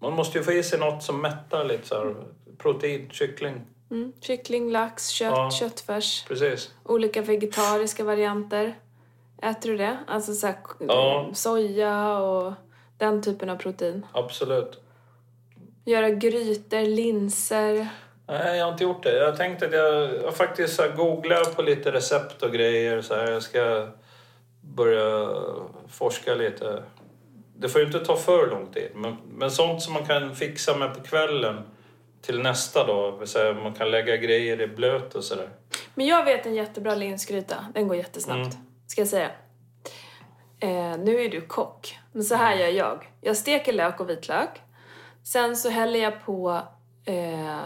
Man 0.00 0.12
måste 0.12 0.38
ju 0.38 0.44
få 0.44 0.52
i 0.52 0.62
sig 0.62 0.78
något 0.78 1.02
som 1.02 1.22
mättar 1.22 1.64
lite 1.64 1.88
så 1.88 1.94
här. 1.94 2.14
Protein, 2.58 3.08
kyckling. 3.12 3.60
Mm. 3.90 4.12
Kyckling, 4.20 4.70
lax, 4.72 5.08
kött, 5.08 5.32
Ja. 5.36 5.50
köttfärs, 5.50 6.24
Precis. 6.28 6.70
olika 6.84 7.22
vegetariska 7.22 8.04
varianter. 8.04 8.78
Äter 9.42 9.70
du 9.70 9.76
det? 9.76 9.98
Alltså 10.06 10.32
så 10.34 10.46
här, 10.46 10.56
Ja. 10.78 11.30
soja 11.34 12.18
och 12.18 12.52
den 12.98 13.22
typen 13.22 13.50
av 13.50 13.56
protein. 13.56 14.06
Absolut. 14.12 14.80
Göra 15.84 16.10
grytor, 16.10 16.80
linser. 16.82 17.88
Nej, 18.26 18.58
jag 18.58 18.64
har 18.64 18.72
inte 18.72 18.84
gjort 18.84 19.02
det. 19.02 19.16
Jag 19.18 19.36
tänkte 19.36 19.66
att 19.66 19.72
jag, 19.72 20.14
jag 20.24 20.34
faktiskt 20.36 20.76
så 20.76 20.82
googlar 20.96 21.44
på 21.54 21.62
lite 21.62 21.92
recept 21.92 22.42
och 22.42 22.52
grejer. 22.52 23.02
Så 23.02 23.14
här. 23.14 23.30
Jag 23.30 23.42
ska 23.42 23.88
börja 24.74 25.36
forska 25.88 26.34
lite. 26.34 26.82
Det 27.56 27.68
får 27.68 27.80
ju 27.80 27.86
inte 27.86 28.04
ta 28.04 28.16
för 28.16 28.50
lång 28.50 28.66
tid. 28.66 28.90
Men, 28.94 29.16
men 29.28 29.50
sånt 29.50 29.82
som 29.82 29.92
man 29.92 30.06
kan 30.06 30.36
fixa 30.36 30.76
med 30.76 30.94
på 30.94 31.00
kvällen 31.02 31.62
till 32.22 32.42
nästa 32.42 32.86
dag. 32.86 33.28
säga 33.28 33.54
man 33.54 33.74
kan 33.74 33.90
lägga 33.90 34.16
grejer 34.16 34.60
i 34.60 34.66
blöt 34.66 35.14
och 35.14 35.24
sådär. 35.24 35.48
Men 35.94 36.06
jag 36.06 36.24
vet 36.24 36.46
en 36.46 36.54
jättebra 36.54 36.94
linsgryta. 36.94 37.66
Den 37.74 37.88
går 37.88 37.96
jättesnabbt. 37.96 38.54
Mm. 38.54 38.66
Ska 38.86 39.00
jag 39.00 39.08
säga. 39.08 39.30
Eh, 40.60 40.98
nu 40.98 41.20
är 41.20 41.28
du 41.28 41.40
kock. 41.40 41.98
Men 42.12 42.24
så 42.24 42.34
här 42.34 42.56
gör 42.56 42.68
jag. 42.68 43.10
Jag 43.20 43.36
steker 43.36 43.72
lök 43.72 44.00
och 44.00 44.10
vitlök. 44.10 44.60
Sen 45.22 45.56
så 45.56 45.68
häller 45.68 46.00
jag 46.00 46.24
på 46.24 46.62
eh, 47.04 47.58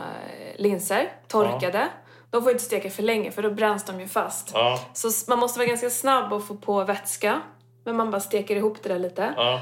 linser, 0.57 1.13
torkade. 1.29 1.89
De 2.35 2.43
får 2.43 2.53
inte 2.53 2.65
steka 2.65 2.91
för 2.91 3.03
länge 3.03 3.31
för 3.31 3.43
då 3.43 3.51
bränns 3.51 3.85
de 3.85 4.01
ju 4.01 4.09
fast. 4.09 4.51
Ja, 4.55 4.81
Så 4.93 5.09
man 5.29 5.39
måste 5.39 5.59
vara 5.59 5.69
ganska 5.69 5.91
snabb 5.91 6.33
och 6.33 6.47
få 6.47 6.55
på 6.55 6.85
vätska. 6.85 7.41
Men 7.85 7.97
man 7.97 8.11
bara 8.11 8.21
steker 8.21 8.57
ihop 8.57 8.83
det 8.83 8.89
där 8.89 8.99
lite. 8.99 9.35
ja, 9.37 9.61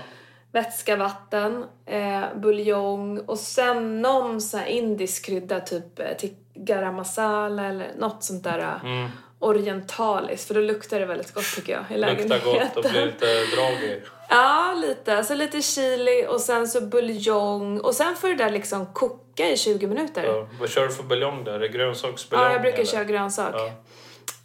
vätska, 0.52 0.96
vatten, 0.96 1.64
eh, 1.86 2.22
buljong 2.36 3.18
och 3.18 3.38
sen 3.38 4.02
någon 4.02 4.40
så 4.40 4.56
här 4.58 4.66
indisk 4.66 5.26
krydda, 5.26 5.60
typ 5.60 5.98
eh, 5.98 6.12
till 6.18 6.34
garam 6.54 6.94
masala 6.94 7.64
eller 7.68 7.92
något 7.98 8.24
sånt 8.24 8.44
där 8.44 8.58
eh, 8.58 8.84
Mm. 8.84 9.08
orientaliskt. 9.38 10.46
För 10.48 10.54
då 10.54 10.60
luktar 10.60 11.00
det 11.00 11.06
väldigt 11.06 11.34
gott 11.34 11.54
tycker 11.54 11.72
jag 11.72 11.84
i 11.96 12.00
lägenheten. 12.00 12.28
Luktar 12.52 12.52
gott 12.74 12.76
och 12.84 12.90
blir 12.90 13.06
lite 13.06 13.26
drag 13.56 13.72
i. 13.82 14.02
Ja, 14.32 14.74
lite. 14.76 15.16
Alltså 15.16 15.34
lite 15.34 15.62
chili 15.62 16.26
och 16.28 16.40
sen 16.40 16.68
så 16.68 16.80
buljong 16.80 17.80
och 17.80 17.94
sen 17.94 18.16
får 18.16 18.28
det 18.28 18.34
där 18.34 18.50
liksom 18.50 18.86
koka 18.86 19.50
i 19.50 19.56
20 19.56 19.86
minuter. 19.86 20.24
Ja. 20.24 20.46
Vad 20.60 20.70
kör 20.70 20.86
du 20.86 20.92
för 20.92 21.02
buljong 21.02 21.44
där? 21.44 21.52
Är 21.52 21.58
det 21.58 21.68
grönsaksbuljong? 21.68 22.46
Ja, 22.46 22.52
jag 22.52 22.62
brukar 22.62 22.78
eller? 22.78 22.86
köra 22.86 23.04
grönsak. 23.04 23.54
Ja. 23.54 23.70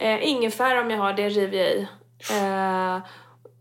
Eh, 0.05 0.27
ingefära 0.29 0.81
om 0.81 0.91
jag 0.91 0.97
har 0.97 1.13
det 1.13 1.29
river 1.29 1.57
jag 1.57 1.69
i. 1.71 1.87
Eh, 2.31 3.01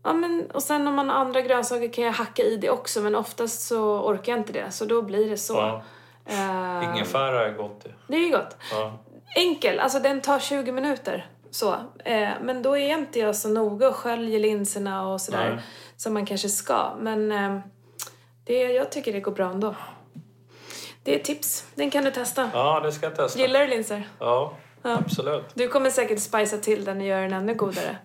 ja, 0.03 0.13
men, 0.13 0.51
och 0.53 0.63
sen 0.63 0.87
om 0.87 0.95
man 0.95 1.09
har 1.09 1.15
andra 1.15 1.41
grönsaker 1.41 1.93
kan 1.93 2.03
jag 2.03 2.11
hacka 2.11 2.43
i 2.43 2.57
det 2.57 2.69
också 2.69 3.01
men 3.01 3.15
oftast 3.15 3.67
så 3.67 4.01
orkar 4.01 4.31
jag 4.31 4.39
inte 4.39 4.53
det 4.53 4.71
så 4.71 4.85
då 4.85 5.01
blir 5.01 5.29
det 5.29 5.37
så. 5.37 5.53
Ja. 5.53 5.83
Eh, 6.25 6.89
Ingefära 6.89 7.47
är 7.47 7.53
gott. 7.53 7.83
det. 7.83 7.91
det 8.07 8.15
är 8.15 8.25
ju 8.25 8.31
gott. 8.31 8.57
Ja. 8.71 8.99
Enkel, 9.35 9.79
alltså 9.79 9.99
den 9.99 10.21
tar 10.21 10.39
20 10.39 10.71
minuter. 10.71 11.29
Så. 11.51 11.73
Eh, 12.05 12.29
men 12.41 12.61
då 12.61 12.77
är 12.77 12.97
inte 12.97 13.19
jag 13.19 13.35
så 13.35 13.49
noga 13.49 13.87
och 13.87 13.95
sköljer 13.95 14.39
linserna 14.39 15.07
och 15.07 15.21
sådär 15.21 15.49
Nej. 15.49 15.63
Som 15.97 16.13
man 16.13 16.25
kanske 16.25 16.49
ska. 16.49 16.91
Men 16.99 17.31
eh, 17.31 17.59
det, 18.43 18.53
jag 18.63 18.91
tycker 18.91 19.13
det 19.13 19.19
går 19.19 19.31
bra 19.31 19.49
ändå. 19.49 19.75
Det 21.03 21.15
är 21.15 21.23
tips. 21.23 21.65
Den 21.75 21.89
kan 21.91 22.03
du 22.03 22.11
testa. 22.11 22.49
ja, 22.53 22.79
det 22.79 22.91
ska 22.91 23.05
jag 23.05 23.15
testa. 23.15 23.39
Gillar 23.39 23.59
du 23.59 23.67
linser? 23.67 24.07
Ja, 24.19 24.53
Ja. 24.83 24.97
absolut. 25.05 25.43
Du 25.53 25.67
kommer 25.67 25.89
säkert 25.89 26.19
spicea 26.19 26.59
till 26.59 26.85
den 26.85 26.97
och 26.97 27.05
göra 27.07 27.21
den 27.21 27.33
ännu 27.33 27.53
godare. 27.53 27.97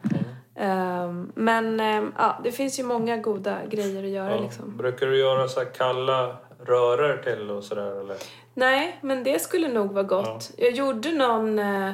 Ehm, 0.57 1.33
men 1.35 1.81
ehm, 1.81 2.13
ja, 2.19 2.41
det 2.45 2.53
finns 2.53 2.79
ju 2.79 2.83
många 2.85 3.17
goda 3.17 3.59
grejer 3.69 4.05
att 4.05 4.11
göra 4.11 4.35
Ja. 4.37 4.41
liksom. 4.43 4.77
Brukar 4.77 5.07
du 5.07 5.19
göra 5.19 5.49
så 5.49 5.61
här 5.61 5.67
kalla 5.75 6.37
röror 6.67 7.17
till 7.23 7.51
och 7.51 7.65
sådär 7.65 8.01
eller? 8.01 8.17
Nej, 8.55 8.99
men 9.01 9.25
det 9.25 9.43
skulle 9.43 9.69
nog 9.69 9.93
vara 9.93 10.03
gott. 10.03 10.51
Jag 10.57 10.71
gjorde 10.73 11.13
någon 11.13 11.59
eh, 11.59 11.93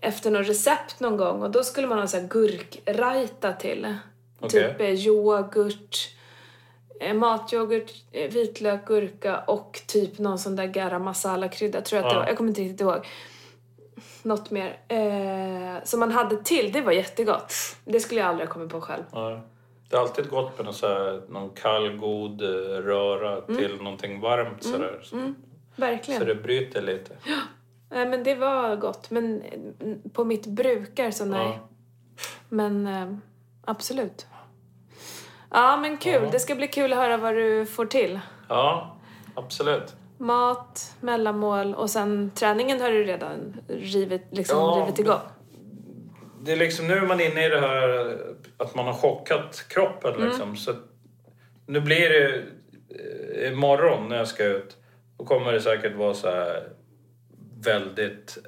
efter 0.00 0.30
något 0.30 0.48
recept 0.48 1.00
någon 1.00 1.16
gång 1.16 1.42
och 1.42 1.50
då 1.50 1.62
skulle 1.64 1.86
man 1.86 1.98
ha 1.98 2.06
så 2.06 2.16
här 2.20 2.28
gurkrajta 2.28 3.52
till. 3.52 3.96
Okej. 4.44 4.70
Typ 4.72 4.80
eh, 4.80 5.06
yoghurt, 5.06 6.08
eh, 7.00 7.14
matyoghurt, 7.14 7.92
eh, 8.12 8.30
vitlök, 8.30 8.86
gurka 8.86 9.38
och 9.40 9.80
typ 9.86 10.18
någon 10.18 10.38
sån 10.38 10.56
där 10.56 10.66
garam 10.66 11.02
masala-krydda 11.04 11.80
tror 11.80 11.96
jag 11.98 12.06
att 12.06 12.10
det 12.10 12.16
Ja. 12.16 12.20
var. 12.20 12.26
Jag 12.28 12.36
kommer 12.36 12.48
inte 12.50 12.60
riktigt 12.60 12.80
ihåg. 12.80 13.06
Något 14.22 14.50
mer. 14.50 14.78
Eh, 14.88 15.84
som 15.84 16.00
man 16.00 16.12
hade 16.12 16.36
till, 16.36 16.72
det 16.72 16.80
var 16.80 16.92
jättegott. 16.92 17.52
Det 17.84 18.00
skulle 18.00 18.20
jag 18.20 18.28
aldrig 18.28 18.48
ha 18.48 18.52
kommit 18.54 18.70
på 18.70 18.80
själv. 18.80 19.02
Ja. 19.12 19.40
Det 19.90 19.96
är 19.96 20.00
alltid 20.00 20.28
gott 20.28 20.56
med 20.58 20.64
någon, 20.64 20.74
så 20.74 20.86
här, 20.88 21.22
någon 21.28 21.50
kall, 21.50 21.96
god 21.96 22.40
röra 22.84 23.40
till 23.40 23.76
någonting 23.76 24.20
varmt 24.20 24.62
sådär. 24.62 25.00
Mm, 25.12 25.34
verkligen. 25.76 26.20
Så 26.20 26.26
det 26.26 26.34
bryter 26.34 26.82
lite. 26.82 27.16
Nej, 27.90 28.06
men 28.08 28.24
det 28.24 28.34
var 28.34 28.76
gott. 28.76 29.10
Men 29.10 29.42
på 30.12 30.24
mitt 30.24 30.46
brukar 30.46 31.10
så 31.10 31.24
nej. 31.24 31.46
Ja. 31.46 31.68
Men 32.48 32.88
absolut. 33.64 34.26
Ja, 35.54 35.76
men 35.76 35.96
kul. 35.96 36.22
Ja. 36.24 36.30
Det 36.32 36.38
ska 36.40 36.54
bli 36.54 36.68
kul 36.68 36.92
att 36.92 36.98
höra 36.98 37.16
vad 37.16 37.34
du 37.34 37.66
får 37.66 37.86
till. 37.86 38.20
ja, 38.48 38.96
absolut. 39.34 39.94
Mat, 40.18 40.96
mellanmål 41.00 41.74
och 41.74 41.90
sen 41.90 42.30
träningen 42.34 42.80
har 42.80 42.90
du 42.90 43.04
redan 43.04 43.56
rivit, 43.68 44.22
liksom 44.30 44.58
Ja, 44.58 44.82
rivit 44.82 44.98
igång. 44.98 45.20
Det 46.40 46.52
är 46.52 46.56
liksom 46.56 46.86
nu 46.86 46.94
är 46.94 47.06
man 47.06 47.20
inne 47.20 47.46
i 47.46 47.48
det 47.48 47.60
här 47.60 48.16
att 48.56 48.74
man 48.74 48.86
har 48.86 48.92
chockat 48.92 49.64
kroppen 49.68 50.14
Mm. 50.14 50.26
liksom. 50.28 50.56
Så 50.56 50.72
nu 51.66 51.80
blir 51.80 52.08
det 52.10 52.42
eh, 53.44 53.52
imorgon 53.52 54.08
när 54.08 54.16
jag 54.16 54.28
ska 54.28 54.44
ut. 54.44 54.76
Då 55.18 55.24
kommer 55.24 55.52
det 55.52 55.60
säkert 55.60 55.96
vara 55.96 56.14
så 56.14 56.30
här 56.30 56.68
väldigt 57.64 58.38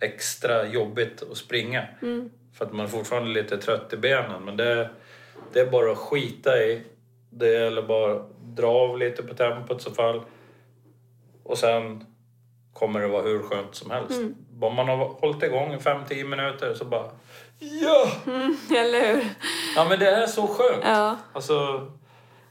extra 0.00 0.66
jobbigt 0.66 1.22
att 1.30 1.36
springa. 1.36 1.84
Mm. 2.02 2.30
För 2.54 2.64
att 2.64 2.72
man 2.72 2.86
är 2.86 2.90
fortfarande 2.90 3.30
lite 3.30 3.56
trött 3.58 3.92
i 3.92 3.96
benen. 3.96 4.44
Men 4.44 4.56
det, 4.56 4.90
det 5.52 5.60
är 5.60 5.70
bara 5.70 5.92
att 5.92 5.98
skita 5.98 6.58
i. 6.58 6.82
Det 7.30 7.52
gäller 7.52 7.82
bara 7.82 8.12
att 8.12 8.30
dra 8.56 8.68
av 8.68 8.98
lite 8.98 9.22
på 9.22 9.34
tempot 9.34 9.80
i 9.80 9.84
så 9.84 9.90
fall. 9.90 10.22
Och 11.44 11.58
sen 11.58 12.04
kommer 12.72 13.00
det 13.00 13.08
vara 13.08 13.22
hur 13.22 13.42
skönt 13.42 13.74
som 13.74 13.90
helst. 13.90 14.10
Mm. 14.10 14.34
Bara 14.50 14.74
man 14.74 14.88
har 14.88 14.96
hållit 14.96 15.42
igång 15.42 15.74
i 15.74 15.76
5-10 15.76 16.24
minuter 16.24 16.74
så 16.74 16.84
bara 16.84 17.10
Ja! 17.58 18.06
Eller 18.76 19.14
hur? 19.14 19.24
Ja 19.76 19.86
men 19.88 19.98
det 19.98 20.10
är 20.10 20.26
så 20.26 20.46
skönt. 20.46 20.84
Ja. 20.84 21.16
Alltså, 21.32 21.86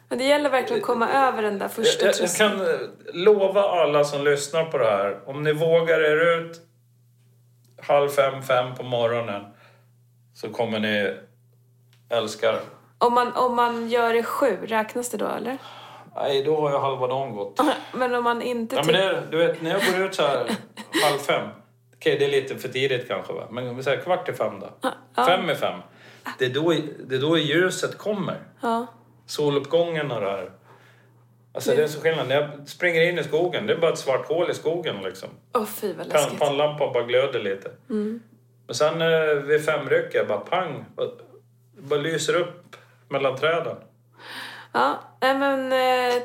Men 0.10 0.18
det 0.18 0.24
gäller 0.24 0.50
verkligen 0.50 0.82
att 0.82 0.88
komma 0.88 1.10
över 1.10 1.42
den 1.42 1.60
där 1.60 1.68
första 1.68 2.06
jag, 2.06 2.16
jag 2.20 2.36
kan 2.36 2.62
eh, 2.62 2.78
lova 3.14 3.62
alla 3.62 4.04
som 4.04 4.24
lyssnar 4.24 4.66
på 4.66 4.78
det 4.78 4.90
här. 4.90 5.30
Om 5.30 5.44
ni 5.44 5.54
vågar 5.54 6.00
er 6.00 6.40
ut 6.40 6.62
halv 7.82 8.10
fem, 8.10 8.44
fem 8.44 8.76
på 8.76 8.84
morgonen 8.84 9.46
så 10.34 10.50
kommer 10.50 10.80
ni 10.80 11.14
älska 12.10 12.52
det. 12.52 12.62
Om 13.02 13.14
man, 13.14 13.34
om 13.36 13.56
man 13.56 13.90
gör 13.90 14.14
det 14.14 14.24
sju, 14.24 14.58
räknas 14.66 15.10
det 15.10 15.18
då 15.18 15.28
eller? 15.28 15.58
Nej, 16.16 16.44
då 16.44 16.62
har 16.62 16.72
jag 16.72 16.80
halva 16.80 17.08
dagen 17.08 17.36
gått. 17.36 17.60
Men 17.94 18.16
om 18.16 18.24
man 18.24 18.42
inte 18.42 18.76
Ja, 18.76 18.82
men 18.86 18.96
tycker... 18.96 19.08
det, 19.14 19.24
du 19.32 19.38
vet, 19.38 19.62
när 19.62 19.72
jag 19.72 19.82
går 19.94 20.06
ut 20.06 20.16
så 20.16 20.22
här 20.22 20.38
halv 21.04 21.18
fem. 21.20 21.50
Okej, 21.96 22.16
det 22.20 22.26
är 22.26 22.30
lite 22.30 22.56
för 22.56 22.68
tidigt 22.70 23.08
kanske 23.08 23.34
va? 23.34 23.48
Men 23.52 23.68
om 23.70 23.78
vi 23.78 23.84
säger 23.84 24.02
kvart 24.02 24.30
i 24.30 24.34
fem 24.34 24.54
då. 24.60 24.92
Fem 25.26 25.50
i 25.50 25.56
fem. 25.56 25.80
Det 26.40 26.46
är, 26.46 26.50
då, 26.50 26.74
det 27.08 27.16
är 27.16 27.20
då 27.22 27.38
ljuset 27.38 27.98
kommer. 27.98 28.38
Ja. 28.62 28.88
Soluppgången 29.26 30.12
och 30.12 30.22
det 30.22 30.30
här. 30.30 30.52
Alltså 31.54 31.72
det 31.76 31.84
är 31.84 31.88
så 31.88 32.02
skillnad. 32.02 32.28
När 32.28 32.36
jag 32.36 32.68
springer 32.68 33.02
in 33.10 33.20
i 33.20 33.24
skogen, 33.24 33.68
det 33.68 33.74
är 33.74 33.78
bara 33.78 33.92
ett 33.92 34.00
svart 34.00 34.28
hål 34.28 34.52
i 34.52 34.54
skogen 34.54 34.96
liksom. 35.04 35.30
Åh 35.54 35.66
fy 35.66 35.94
vad 35.94 36.08
läskigt. 36.08 36.40
pannlampan 36.40 36.94
bara 36.94 37.04
glöder 37.04 37.40
lite. 37.40 37.72
Men 37.88 38.76
sen 38.76 39.02
eh, 39.02 39.34
vid 39.44 39.66
femrycket, 39.66 40.28
bara 40.28 40.38
pang. 40.40 40.86
bara- 40.96 41.08
bara 41.78 42.00
lyser 42.00 42.36
upp 42.36 42.59
mellan 43.10 43.38
träden. 43.38 43.76
Ja, 44.72 45.00
nej 45.22 45.38
men 45.38 45.72
eh, 45.72 46.22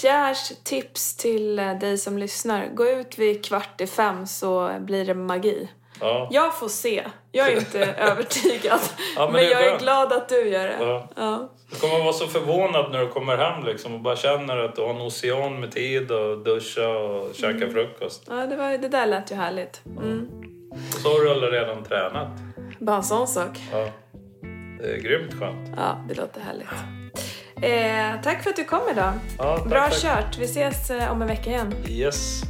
Pierres 0.00 0.52
tips 0.64 1.16
till 1.16 1.58
eh, 1.58 1.78
dig 1.78 1.98
som 1.98 2.18
lyssnar. 2.18 2.66
Gå 2.66 2.86
ut 2.86 3.18
vid 3.18 3.44
kvart 3.44 3.80
i 3.80 3.86
fem 3.86 4.26
så 4.26 4.76
blir 4.80 5.04
det 5.04 5.14
magi. 5.14 5.68
Ja. 6.00 6.28
Jag 6.30 6.58
får 6.58 6.68
se. 6.68 7.04
Jag 7.32 7.52
är 7.52 7.56
inte 7.56 7.84
övertygad. 7.98 8.80
Ja, 9.16 9.24
men 9.24 9.32
men 9.32 9.44
är 9.44 9.50
jag 9.50 9.66
är 9.66 9.78
glad 9.78 10.12
att 10.12 10.28
du 10.28 10.48
gör 10.48 10.66
det. 10.66 10.76
Ja. 10.80 11.08
Ja. 11.16 11.48
Du 11.70 11.76
kommer 11.78 11.98
vara 11.98 12.12
så 12.12 12.26
förvånad 12.26 12.92
när 12.92 13.00
du 13.00 13.08
kommer 13.08 13.36
hem 13.36 13.64
liksom 13.64 13.94
och 13.94 14.00
bara 14.00 14.16
känner 14.16 14.56
att 14.58 14.76
du 14.76 14.82
har 14.82 14.90
en 14.90 15.00
ocean 15.00 15.60
med 15.60 15.72
tid 15.72 16.10
och 16.10 16.38
duscha 16.38 16.88
och 16.88 17.34
käka 17.34 17.70
frukost. 17.70 18.22
Ja, 18.28 18.34
det, 18.34 18.56
var, 18.56 18.78
det 18.78 18.88
där 18.88 19.06
lät 19.06 19.32
ju 19.32 19.34
härligt. 19.34 19.82
Mm. 19.86 20.28
Så 21.02 21.08
har 21.08 21.40
du 21.40 21.50
redan 21.50 21.84
tränat. 21.84 22.28
Bara 22.78 22.96
en 22.96 23.02
sån 23.02 23.28
sak. 23.28 23.58
Ja. 23.72 23.88
Det 24.82 24.94
är 24.94 24.98
grymt 24.98 25.34
skönt. 25.34 25.70
Ja, 25.76 26.04
det 26.08 26.14
låter 26.14 26.40
härligt. 26.40 26.68
Eh, 27.62 28.22
tack 28.22 28.42
för 28.42 28.50
att 28.50 28.56
du 28.56 28.64
kom 28.64 28.80
idag. 28.92 29.12
Ja, 29.38 29.56
tack, 29.58 29.68
Bra 29.68 29.88
tack. 29.88 30.02
kört. 30.02 30.38
Vi 30.38 30.44
ses 30.44 30.90
eh, 30.90 31.12
om 31.12 31.22
en 31.22 31.28
vecka 31.28 31.50
igen. 31.50 31.74
Yes. 31.88 32.42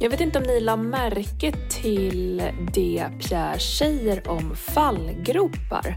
Jag 0.00 0.10
vet 0.10 0.20
inte 0.20 0.38
om 0.38 0.44
ni 0.44 0.60
la 0.60 0.76
märke 0.76 1.52
till 1.70 2.42
det 2.74 3.06
Pierre 3.28 3.58
säger 3.58 4.28
om 4.28 4.56
fallgropar. 4.56 5.96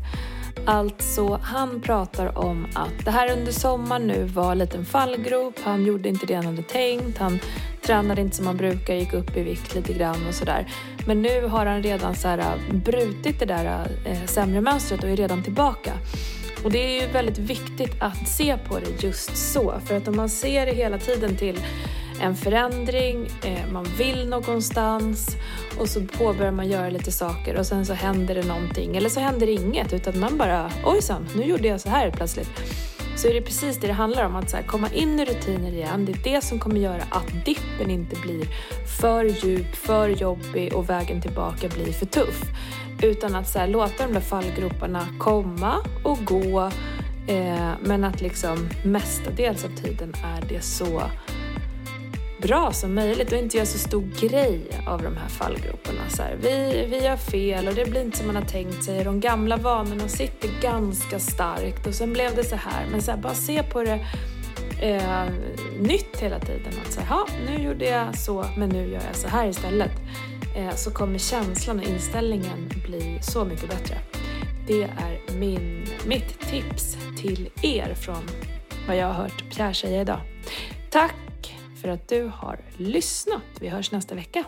Alltså, 0.65 1.39
han 1.43 1.81
pratar 1.81 2.37
om 2.37 2.67
att 2.73 3.05
det 3.05 3.11
här 3.11 3.31
under 3.31 3.51
sommaren 3.51 4.07
nu 4.07 4.23
var 4.23 4.51
en 4.51 4.57
liten 4.57 4.85
fallgrop. 4.85 5.59
Han 5.63 5.85
gjorde 5.85 6.09
inte 6.09 6.25
det 6.25 6.33
han 6.33 6.45
hade 6.45 6.63
tänkt. 6.63 7.17
Han 7.17 7.39
tränade 7.81 8.21
inte 8.21 8.35
som 8.35 8.47
han 8.47 8.57
brukar, 8.57 8.93
gick 8.93 9.13
upp 9.13 9.37
i 9.37 9.43
vikt 9.43 9.75
lite 9.75 9.93
grann 9.93 10.27
och 10.27 10.35
sådär. 10.35 10.67
Men 11.07 11.21
nu 11.21 11.47
har 11.47 11.65
han 11.65 11.83
redan 11.83 12.15
så 12.15 12.27
här, 12.27 12.37
äh, 12.37 12.75
brutit 12.75 13.39
det 13.39 13.45
där 13.45 13.91
eh, 14.05 14.25
sämre 14.25 14.61
mönstret 14.61 15.03
och 15.03 15.09
är 15.09 15.15
redan 15.15 15.43
tillbaka. 15.43 15.93
Och 16.63 16.71
det 16.71 16.97
är 16.97 17.01
ju 17.01 17.07
väldigt 17.07 17.37
viktigt 17.37 17.95
att 17.99 18.27
se 18.27 18.57
på 18.57 18.79
det 18.79 19.03
just 19.03 19.37
så. 19.37 19.73
För 19.85 19.97
att 19.97 20.07
om 20.07 20.15
man 20.15 20.29
ser 20.29 20.65
det 20.65 20.71
hela 20.71 20.97
tiden 20.97 21.35
till 21.35 21.59
en 22.21 22.36
förändring, 22.36 23.30
eh, 23.43 23.71
man 23.71 23.84
vill 23.97 24.30
någonstans 24.30 25.36
och 25.80 25.89
så 25.89 26.02
påbörjar 26.02 26.52
man 26.52 26.69
göra 26.69 26.89
lite 26.89 27.12
saker 27.12 27.56
och 27.56 27.65
sen 27.65 27.85
så 27.85 27.94
händer 27.94 28.35
det 28.35 28.48
någonting. 28.48 28.98
Eller 28.98 29.10
så 29.10 29.19
händer 29.19 29.48
det 29.48 29.54
inget 29.54 29.94
utan 29.94 30.19
man 30.19 30.37
bara 30.37 30.71
ojsan, 30.85 31.27
nu 31.35 31.44
gjorde 31.44 31.67
jag 31.67 31.81
så 31.81 31.90
här 31.90 32.12
plötsligt. 32.12 32.50
Så 33.15 33.27
är 33.27 33.33
det 33.33 33.42
precis 33.42 33.77
det 33.77 33.87
det 33.87 33.94
handlar 33.94 34.25
om, 34.25 34.35
att 34.35 34.50
så 34.50 34.58
här, 34.58 34.63
komma 34.63 34.90
in 34.90 35.19
i 35.19 35.25
rutiner 35.25 35.71
igen. 35.71 36.06
Det 36.06 36.12
är 36.12 36.33
det 36.33 36.42
som 36.42 36.60
kommer 36.60 36.79
göra 36.79 37.04
att 37.10 37.46
dippen 37.46 37.90
inte 37.90 38.15
blir 38.15 38.48
för 39.00 39.25
djup, 39.25 39.75
för 39.75 40.10
jobbig 40.10 40.73
och 40.73 40.90
vägen 40.90 41.21
tillbaka 41.21 41.67
blir 41.67 41.94
för 41.94 42.06
tuff. 42.06 42.42
Utan 43.02 43.35
att 43.35 43.50
så 43.50 43.60
här, 43.60 43.67
låta 43.67 44.08
de 44.08 44.13
där 44.13 44.21
fallgroparna 44.21 45.08
komma 45.19 45.77
och 46.04 46.25
gå. 46.25 46.71
Eh, 47.27 47.71
men 47.81 48.04
att 48.04 48.21
liksom 48.21 48.69
mestadels 48.85 49.65
av 49.65 49.69
tiden 49.69 50.13
är 50.23 50.50
det 50.50 50.62
så 50.62 51.02
bra 52.44 52.71
som 52.71 52.96
möjligt 52.96 53.31
och 53.31 53.37
inte 53.37 53.58
göra 53.58 53.65
så 53.65 53.77
stor 53.77 54.04
grej 54.19 54.62
av 54.87 55.02
de 55.02 55.17
här 55.17 55.27
fallgroparna. 55.27 56.10
Så 56.10 56.21
här, 56.21 56.37
vi, 56.41 56.87
vi 56.89 57.06
gör 57.06 57.17
fel 57.17 57.67
och 57.67 57.73
det 57.73 57.89
blir 57.89 58.02
inte 58.02 58.17
som 58.17 58.27
man 58.27 58.35
har 58.35 58.44
tänkt 58.44 58.83
sig. 58.83 59.04
De 59.04 59.19
gamla 59.19 59.58
vanorna 59.58 60.08
sitter 60.08 60.50
ganska 60.62 61.19
starkt 61.19 61.87
och 61.87 61.94
sen 61.94 62.13
blev 62.13 62.35
det 62.35 62.44
så 62.44 62.56
här. 62.56 62.87
Men 62.91 63.02
så 63.02 63.12
här, 63.12 63.17
bara 63.17 63.33
se 63.33 63.63
på 63.63 63.83
det 63.83 64.00
eh, 64.81 65.25
nytt 65.79 66.17
hela 66.19 66.39
tiden. 66.39 66.73
Att 66.85 66.94
säga, 66.94 67.08
ja, 67.10 67.27
nu 67.48 67.63
gjorde 67.63 67.85
jag 67.85 68.17
så, 68.17 68.46
men 68.58 68.69
nu 68.69 68.91
gör 68.91 69.02
jag 69.08 69.15
så 69.15 69.27
här 69.27 69.48
istället. 69.48 69.91
Eh, 70.58 70.75
så 70.75 70.91
kommer 70.91 71.19
känslan 71.19 71.79
och 71.79 71.85
inställningen 71.85 72.69
bli 72.87 73.19
så 73.21 73.46
mycket 73.46 73.69
bättre. 73.69 73.98
Det 74.67 74.83
är 74.83 75.35
min, 75.37 75.85
mitt 76.06 76.39
tips 76.39 76.98
till 77.17 77.50
er 77.62 77.94
från 77.94 78.29
vad 78.87 78.98
jag 78.98 79.08
har 79.08 79.13
hört 79.13 79.44
Pierre 79.56 79.73
säga 79.73 80.02
idag. 80.02 80.19
Tack 80.89 81.15
för 81.84 81.90
att 81.90 82.08
du 82.08 82.31
har 82.34 82.60
lyssnat. 82.77 83.44
Vi 83.60 83.67
hörs 83.67 83.92
nästa 83.92 84.15
vecka. 84.15 84.44